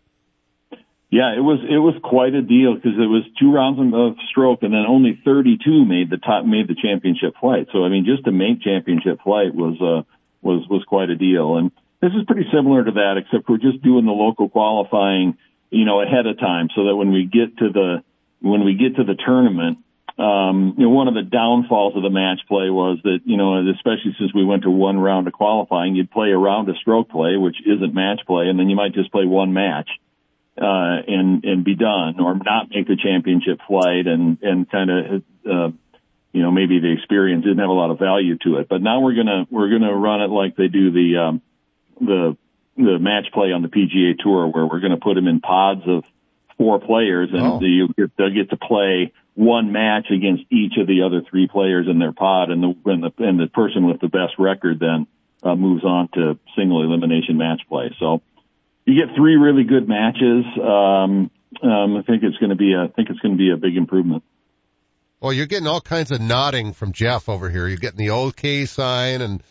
Yeah, 1.11 1.37
it 1.37 1.44
was 1.44 1.61
it 1.68 1.76
was 1.76 1.92
quite 2.02 2.33
a 2.33 2.40
deal 2.40 2.74
because 2.74 2.96
it 2.96 3.05
was 3.05 3.20
two 3.38 3.52
rounds 3.52 3.76
of 3.76 4.16
stroke, 4.31 4.62
and 4.62 4.72
then 4.72 4.88
only 4.88 5.20
32 5.22 5.85
made 5.85 6.09
the 6.09 6.16
top 6.16 6.46
made 6.46 6.68
the 6.68 6.74
championship 6.74 7.35
flight. 7.38 7.68
So 7.70 7.85
I 7.85 7.90
mean, 7.90 8.07
just 8.07 8.24
to 8.24 8.33
make 8.33 8.62
championship 8.62 9.20
flight 9.22 9.55
was 9.55 9.76
uh 9.76 10.09
was 10.40 10.66
was 10.70 10.83
quite 10.88 11.11
a 11.11 11.16
deal. 11.16 11.59
And 11.59 11.70
this 12.00 12.12
is 12.16 12.24
pretty 12.24 12.48
similar 12.48 12.83
to 12.83 12.92
that, 12.92 13.20
except 13.20 13.46
we're 13.46 13.61
just 13.61 13.83
doing 13.83 14.07
the 14.07 14.16
local 14.16 14.48
qualifying 14.48 15.37
you 15.72 15.85
know, 15.85 16.02
ahead 16.02 16.26
of 16.26 16.38
time 16.38 16.68
so 16.76 16.85
that 16.85 16.94
when 16.94 17.12
we 17.12 17.24
get 17.24 17.56
to 17.58 17.70
the, 17.72 18.04
when 18.40 18.64
we 18.64 18.74
get 18.74 18.96
to 18.96 19.04
the 19.04 19.14
tournament, 19.14 19.78
um, 20.18 20.74
you 20.76 20.85
know, 20.85 20.90
one 20.90 21.08
of 21.08 21.14
the 21.14 21.22
downfalls 21.22 21.96
of 21.96 22.02
the 22.02 22.11
match 22.11 22.40
play 22.46 22.68
was 22.68 22.98
that, 23.02 23.20
you 23.24 23.38
know, 23.38 23.58
especially 23.70 24.14
since 24.18 24.35
we 24.35 24.44
went 24.44 24.64
to 24.64 24.70
one 24.70 24.98
round 24.98 25.26
of 25.26 25.32
qualifying, 25.32 25.96
you'd 25.96 26.11
play 26.11 26.30
a 26.30 26.37
round 26.37 26.68
of 26.68 26.76
stroke 26.76 27.08
play, 27.08 27.38
which 27.38 27.56
isn't 27.64 27.94
match 27.94 28.20
play, 28.26 28.48
and 28.48 28.58
then 28.58 28.68
you 28.68 28.76
might 28.76 28.92
just 28.92 29.11
play 29.11 29.24
one 29.24 29.54
match, 29.54 29.88
uh, 30.61 31.00
and, 31.08 31.44
and 31.44 31.64
be 31.64 31.74
done 31.74 32.20
or 32.20 32.35
not 32.35 32.68
make 32.68 32.87
the 32.87 32.96
championship 33.02 33.58
flight 33.66 34.06
and, 34.06 34.37
and 34.42 34.70
kind 34.70 34.90
of, 34.90 35.22
uh, 35.48 35.70
you 36.32 36.42
know, 36.42 36.50
maybe 36.50 36.78
the 36.80 36.92
experience 36.92 37.44
didn't 37.44 37.58
have 37.58 37.70
a 37.70 37.72
lot 37.72 37.90
of 37.90 37.98
value 37.98 38.37
to 38.44 38.58
it. 38.58 38.68
But 38.68 38.82
now 38.82 39.00
we're 39.00 39.14
gonna, 39.14 39.46
we're 39.50 39.70
gonna 39.70 39.94
run 39.94 40.20
it 40.20 40.28
like 40.28 40.56
they 40.56 40.68
do 40.68 40.90
the, 40.92 41.16
um, 41.16 41.42
the 41.98 42.37
the 42.76 42.98
match 42.98 43.26
play 43.32 43.52
on 43.52 43.62
the 43.62 43.68
PGA 43.68 44.18
Tour, 44.18 44.48
where 44.48 44.66
we're 44.66 44.80
going 44.80 44.92
to 44.92 45.00
put 45.00 45.14
them 45.14 45.28
in 45.28 45.40
pods 45.40 45.82
of 45.87 46.04
four 46.56 46.80
players, 46.80 47.30
and 47.32 47.42
oh. 47.42 47.61
they'll 48.16 48.35
get 48.35 48.50
to 48.50 48.56
play 48.56 49.12
one 49.35 49.72
match 49.72 50.06
against 50.11 50.44
each 50.50 50.74
of 50.78 50.87
the 50.87 51.02
other 51.02 51.22
three 51.28 51.48
players 51.48 51.87
in 51.88 51.98
their 51.98 52.12
pod, 52.12 52.50
and 52.50 52.62
the 52.62 52.90
and 52.90 53.02
the, 53.02 53.12
and 53.18 53.40
the 53.40 53.46
person 53.46 53.87
with 53.87 54.00
the 54.00 54.08
best 54.08 54.35
record 54.38 54.78
then 54.78 55.06
uh, 55.42 55.56
moves 55.56 55.85
on 55.85 56.08
to 56.14 56.38
single 56.56 56.82
elimination 56.82 57.37
match 57.37 57.62
play. 57.68 57.94
So 57.98 58.22
you 58.85 58.94
get 58.94 59.14
three 59.16 59.37
really 59.37 59.64
good 59.64 59.88
matches. 59.88 60.44
Um, 60.58 61.30
um, 61.62 61.96
I 61.96 62.02
think 62.06 62.22
it's 62.22 62.37
going 62.38 62.50
to 62.50 62.56
be 62.56 62.72
a, 62.72 62.85
I 62.85 62.88
think 62.88 63.11
it's 63.11 63.20
going 63.20 63.32
to 63.32 63.38
be 63.38 63.50
a 63.50 63.56
big 63.56 63.76
improvement. 63.76 64.22
Well, 65.20 65.32
you're 65.32 65.46
getting 65.46 65.68
all 65.68 65.80
kinds 65.80 66.11
of 66.11 66.20
nodding 66.20 66.72
from 66.72 66.92
Jeff 66.92 67.28
over 67.28 67.48
here. 67.48 67.68
You're 67.68 67.76
getting 67.76 67.98
the 67.98 68.11
OK 68.11 68.64
sign 68.66 69.20
and 69.20 69.42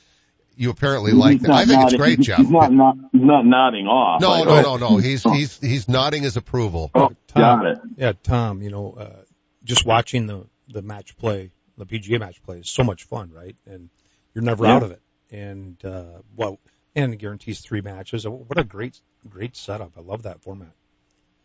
you 0.56 0.70
apparently 0.70 1.12
like 1.12 1.40
that. 1.42 1.52
I 1.52 1.66
think 1.66 1.80
nodding, 1.80 1.88
it's 1.88 1.96
great, 1.98 2.18
he's, 2.18 2.28
Jeff. 2.28 2.38
He's 2.40 2.50
not, 2.50 2.72
not, 2.72 2.96
he's 3.12 3.22
not 3.22 3.46
nodding 3.46 3.88
off. 3.88 4.22
No, 4.22 4.44
no, 4.44 4.62
no, 4.62 4.78
no. 4.78 4.98
He's, 4.98 5.24
he's, 5.24 5.60
he's 5.60 5.88
nodding 5.88 6.24
his 6.24 6.38
approval. 6.38 6.92
Oh, 6.94 7.10
Tom, 7.28 7.60
got 7.62 7.66
it. 7.66 7.78
Yeah, 7.98 8.14
Tom, 8.24 8.62
you 8.62 8.70
know, 8.70 8.94
uh, 8.98 9.24
just 9.64 9.86
watching 9.86 10.28
the, 10.28 10.46
the 10.68 10.82
match 10.82 11.18
play, 11.18 11.52
the 11.78 11.86
PGA 11.86 12.20
match 12.20 12.42
play 12.44 12.60
is 12.60 12.70
so 12.70 12.84
much 12.84 13.04
fun, 13.06 13.32
right? 13.34 13.56
And 13.66 13.90
you're 14.34 14.44
never 14.44 14.66
Yeah. 14.66 14.76
out 14.76 14.84
of 14.84 14.92
it. 14.92 15.02
And, 15.32 15.84
uh, 15.86 16.20
well, 16.36 16.60
and 16.96 17.14
it 17.14 17.18
guarantees 17.18 17.62
three 17.62 17.82
matches. 17.82 18.28
What 18.28 18.58
a 18.58 18.64
great, 18.64 19.00
great 19.30 19.56
setup. 19.56 19.94
I 19.98 20.02
love 20.02 20.24
that 20.24 20.42
format. 20.42 20.74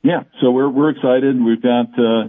Yeah, 0.03 0.23
so 0.41 0.51
we're 0.53 0.69
we're 0.69 0.91
excited. 0.91 1.43
We've 1.43 1.61
got 1.61 1.87
uh, 1.99 2.29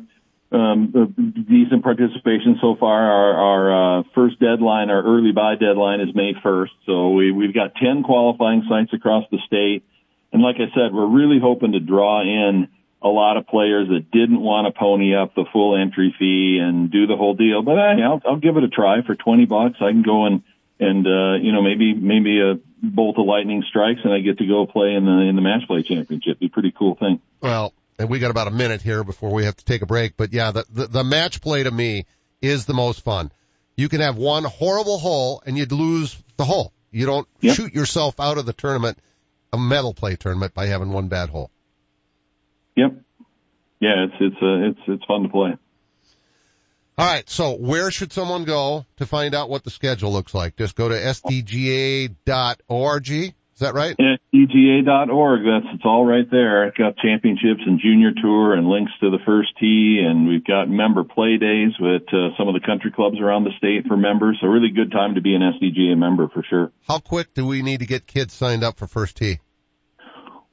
um, 0.52 1.14
decent 1.50 1.84
participation 1.84 2.58
so 2.62 2.76
far. 2.80 3.12
Our, 3.12 3.34
our 3.34 4.00
uh, 4.00 4.04
first 4.16 4.40
deadline, 4.40 4.90
our 4.90 5.04
early 5.04 5.32
buy 5.32 5.56
deadline, 5.56 6.02
is 6.02 6.16
May 6.16 6.34
1st. 6.34 6.70
So 6.86 7.10
we 7.10 7.32
we've 7.32 7.54
got 7.54 7.76
10 7.76 8.04
qualifying 8.04 8.64
sites 8.70 8.94
across 8.94 9.26
the 9.32 9.40
state, 9.46 9.84
and 10.32 10.42
like 10.42 10.56
I 10.58 10.74
said, 10.74 10.94
we're 10.94 11.08
really 11.08 11.40
hoping 11.42 11.74
to 11.74 11.80
draw 11.80 12.22
in 12.22 12.70
a 13.02 13.08
lot 13.08 13.38
of 13.38 13.46
players 13.48 13.88
that 13.90 14.10
didn't 14.12 14.42
want 14.42 14.74
to 14.74 14.78
pony 14.78 15.16
up 15.16 15.36
the 15.36 15.46
full 15.54 15.78
entry 15.78 16.16
fee 16.18 16.60
and 16.62 16.92
do 16.92 17.06
the 17.08 17.16
whole 17.16 17.36
deal. 17.36 17.62
But 17.62 17.76
hey, 17.76 18.02
I'll, 18.04 18.22
I'll 18.26 18.40
give 18.40 18.58
it 18.58 18.64
a 18.64 18.70
try 18.70 19.04
for 19.06 19.16
20 19.16 19.46
bucks. 19.46 19.76
I 19.82 19.92
can 19.92 20.02
go 20.02 20.26
and 20.26 20.44
and 20.80 21.06
uh, 21.06 21.36
you 21.42 21.52
know 21.52 21.62
maybe 21.62 21.94
maybe 21.94 22.40
a 22.42 22.60
bolt 22.82 23.18
of 23.18 23.26
lightning 23.26 23.64
strikes 23.68 24.02
and 24.04 24.14
I 24.14 24.20
get 24.20 24.38
to 24.40 24.46
go 24.46 24.66
play 24.66 24.94
in 24.94 25.06
the 25.06 25.28
in 25.28 25.36
the 25.36 25.42
match 25.42 25.68
play 25.68 25.84
championship. 25.84 26.40
Be 26.40 26.48
a 26.48 26.50
pretty 26.50 26.74
cool 26.78 26.96
thing. 26.96 27.22
Well, 27.42 27.74
and 28.00 28.10
we 28.10 28.20
got 28.20 28.32
about 28.32 28.48
a 28.48 28.52
minute 28.52 28.82
here 28.82 29.04
before 29.04 29.34
we 29.34 29.46
have 29.46 29.56
to 29.56 29.66
take 29.66 29.82
a 29.82 29.86
break. 29.86 30.18
But 30.18 30.34
yeah, 30.34 30.52
the, 30.52 30.66
the, 30.70 30.88
the 30.88 31.04
match 31.04 31.42
play 31.42 31.64
to 31.64 31.72
me 31.72 32.06
is 32.42 32.66
the 32.66 32.74
most 32.74 33.04
fun. 33.04 33.32
You 33.76 33.90
can 33.90 34.02
have 34.02 34.18
one 34.18 34.44
horrible 34.44 34.98
hole 35.00 35.42
and 35.46 35.58
you'd 35.58 35.72
lose 35.72 36.16
the 36.38 36.46
hole. 36.46 36.74
You 36.92 37.06
don't 37.06 37.28
Yep. 37.42 37.56
shoot 37.56 37.74
yourself 37.74 38.20
out 38.20 38.38
of 38.38 38.46
the 38.46 38.54
tournament, 38.54 38.98
a 39.54 39.58
medal 39.58 39.94
play 39.94 40.16
tournament 40.16 40.54
by 40.54 40.68
having 40.68 40.92
one 40.92 41.08
bad 41.08 41.30
hole. 41.30 41.52
Yep. 42.76 42.94
Yeah, 43.80 44.06
it's 44.06 44.14
it's 44.20 44.36
uh, 44.42 44.70
it's 44.70 44.80
it's 44.88 45.06
fun 45.06 45.24
to 45.24 45.30
play. 45.30 45.56
All 46.98 47.06
right. 47.06 47.30
So 47.30 47.54
where 47.56 47.92
should 47.92 48.12
someone 48.12 48.44
go 48.44 48.86
to 48.98 49.06
find 49.06 49.36
out 49.36 49.50
what 49.50 49.64
the 49.64 49.70
schedule 49.70 50.12
looks 50.12 50.34
like? 50.34 50.56
Just 50.56 50.76
go 50.76 50.90
to 50.90 50.96
sdga.org 50.96 52.16
Is 53.58 53.62
that 53.62 53.74
right? 53.74 53.98
SDGA.org. 53.98 55.40
That's 55.42 55.74
it's 55.74 55.84
all 55.84 56.06
right 56.06 56.30
there. 56.30 56.68
It's 56.68 56.78
got 56.78 56.96
championships 56.98 57.62
and 57.66 57.80
junior 57.80 58.12
tour 58.22 58.54
and 58.54 58.68
links 58.68 58.92
to 59.02 59.10
the 59.10 59.18
first 59.26 59.50
tee, 59.60 60.06
and 60.08 60.28
we've 60.28 60.46
got 60.46 60.70
member 60.70 61.04
play 61.04 61.38
days 61.38 61.72
with 61.80 62.04
uh, 62.14 62.38
some 62.38 62.48
of 62.48 62.54
the 62.54 62.62
country 62.64 62.92
clubs 62.92 63.20
around 63.20 63.46
the 63.46 63.58
state 63.58 63.88
for 63.88 63.98
members. 63.98 64.38
So 64.40 64.48
really 64.48 64.70
good 64.70 64.92
time 64.92 65.16
to 65.16 65.22
be 65.22 65.34
an 65.34 65.42
SDGA 65.42 65.98
member 65.98 66.30
for 66.30 66.44
sure. 66.48 66.72
How 66.88 67.00
quick 67.00 67.34
do 67.34 67.48
we 67.48 67.64
need 67.64 67.80
to 67.80 67.88
get 67.88 68.06
kids 68.06 68.32
signed 68.32 68.64
up 68.64 68.78
for 68.78 68.86
first 68.86 69.18
tee? 69.18 69.40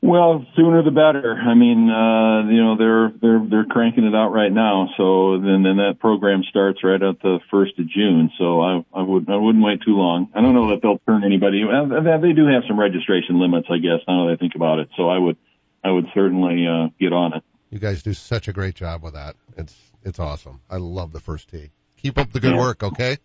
Well, 0.05 0.45
sooner 0.55 0.83
the 0.83 0.91
better. 0.91 1.33
I 1.33 1.55
mean, 1.55 1.89
uh, 1.89 2.45
you 2.53 2.61
know, 2.61 2.77
they're 2.77 3.09
they're 3.23 3.41
they're 3.49 3.65
cranking 3.65 4.05
it 4.05 4.15
out 4.15 4.37
right 4.37 4.53
now. 4.53 4.91
So 4.99 5.41
then 5.41 5.63
then 5.65 5.81
that 5.81 5.97
program 5.99 6.45
starts 6.45 6.85
right 6.85 7.01
at 7.01 7.23
the 7.23 7.41
first 7.51 7.79
of 7.79 7.89
June. 7.89 8.29
So 8.37 8.61
I 8.61 8.85
I 8.93 9.01
would 9.01 9.31
I 9.31 9.37
wouldn't 9.37 9.65
wait 9.65 9.81
too 9.81 9.97
long. 9.97 10.29
I 10.35 10.43
don't 10.43 10.53
know 10.53 10.69
that 10.69 10.83
they'll 10.83 11.01
turn 11.09 11.25
anybody. 11.25 11.65
They 11.65 12.33
do 12.35 12.45
have 12.53 12.65
some 12.69 12.79
registration 12.79 13.41
limits, 13.41 13.69
I 13.71 13.79
guess. 13.79 14.05
Now 14.07 14.27
that 14.27 14.35
I 14.35 14.37
think 14.37 14.55
about 14.55 14.79
it, 14.81 14.91
so 14.95 15.09
I 15.09 15.17
would 15.17 15.39
I 15.83 15.91
would 15.91 16.05
certainly 16.13 16.67
uh, 16.69 16.89
get 17.01 17.15
on 17.15 17.33
it. 17.33 17.43
You 17.71 17.79
guys 17.79 18.03
do 18.03 18.13
such 18.13 18.47
a 18.47 18.53
great 18.53 18.75
job 18.75 19.03
with 19.03 19.15
that. 19.15 19.37
It's 19.57 19.75
it's 20.05 20.19
awesome. 20.19 20.61
I 20.69 20.77
love 20.77 21.13
the 21.13 21.21
first 21.21 21.49
tee. 21.49 21.71
Keep 21.97 22.19
up 22.19 22.31
the 22.31 22.41
good 22.41 22.57
work, 22.57 22.83
okay? 22.83 23.17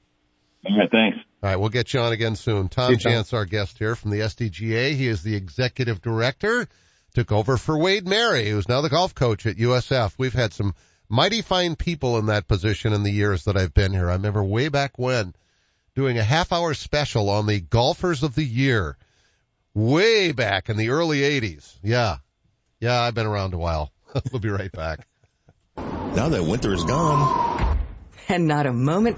All 0.65 0.77
right, 0.77 0.91
thanks. 0.91 1.17
All 1.41 1.49
right, 1.49 1.55
we'll 1.55 1.69
get 1.69 1.93
you 1.93 2.01
on 2.01 2.11
again 2.11 2.35
soon. 2.35 2.67
Tom 2.67 2.95
Jansa, 2.95 3.33
our 3.33 3.45
guest 3.45 3.77
here 3.77 3.95
from 3.95 4.11
the 4.11 4.19
SDGA. 4.19 4.93
He 4.93 5.07
is 5.07 5.23
the 5.23 5.35
executive 5.35 6.01
director. 6.01 6.67
Took 7.15 7.31
over 7.31 7.57
for 7.57 7.77
Wade 7.77 8.07
Mary, 8.07 8.49
who's 8.49 8.69
now 8.69 8.81
the 8.81 8.89
golf 8.89 9.15
coach 9.15 9.45
at 9.45 9.55
USF. 9.55 10.13
We've 10.17 10.33
had 10.33 10.53
some 10.53 10.75
mighty 11.07 11.41
fine 11.41 11.75
people 11.75 12.17
in 12.17 12.27
that 12.27 12.47
position 12.47 12.93
in 12.93 13.03
the 13.03 13.11
years 13.11 13.45
that 13.45 13.57
I've 13.57 13.73
been 13.73 13.93
here. 13.93 14.09
I 14.09 14.13
remember 14.13 14.43
way 14.43 14.67
back 14.69 14.99
when 14.99 15.33
doing 15.95 16.17
a 16.17 16.23
half 16.23 16.51
hour 16.53 16.73
special 16.73 17.29
on 17.29 17.47
the 17.47 17.61
golfers 17.61 18.21
of 18.23 18.35
the 18.35 18.43
year. 18.43 18.97
Way 19.73 20.33
back 20.33 20.69
in 20.69 20.77
the 20.77 20.89
early 20.89 21.19
80s. 21.21 21.77
Yeah. 21.81 22.17
Yeah, 22.79 23.01
I've 23.01 23.15
been 23.15 23.27
around 23.27 23.53
a 23.53 23.57
while. 23.57 23.91
we'll 24.31 24.39
be 24.39 24.49
right 24.49 24.71
back. 24.71 25.07
Now 25.77 26.29
that 26.29 26.43
winter 26.43 26.73
is 26.73 26.83
gone. 26.83 27.77
And 28.27 28.47
not 28.47 28.67
a 28.67 28.73
moment 28.73 29.17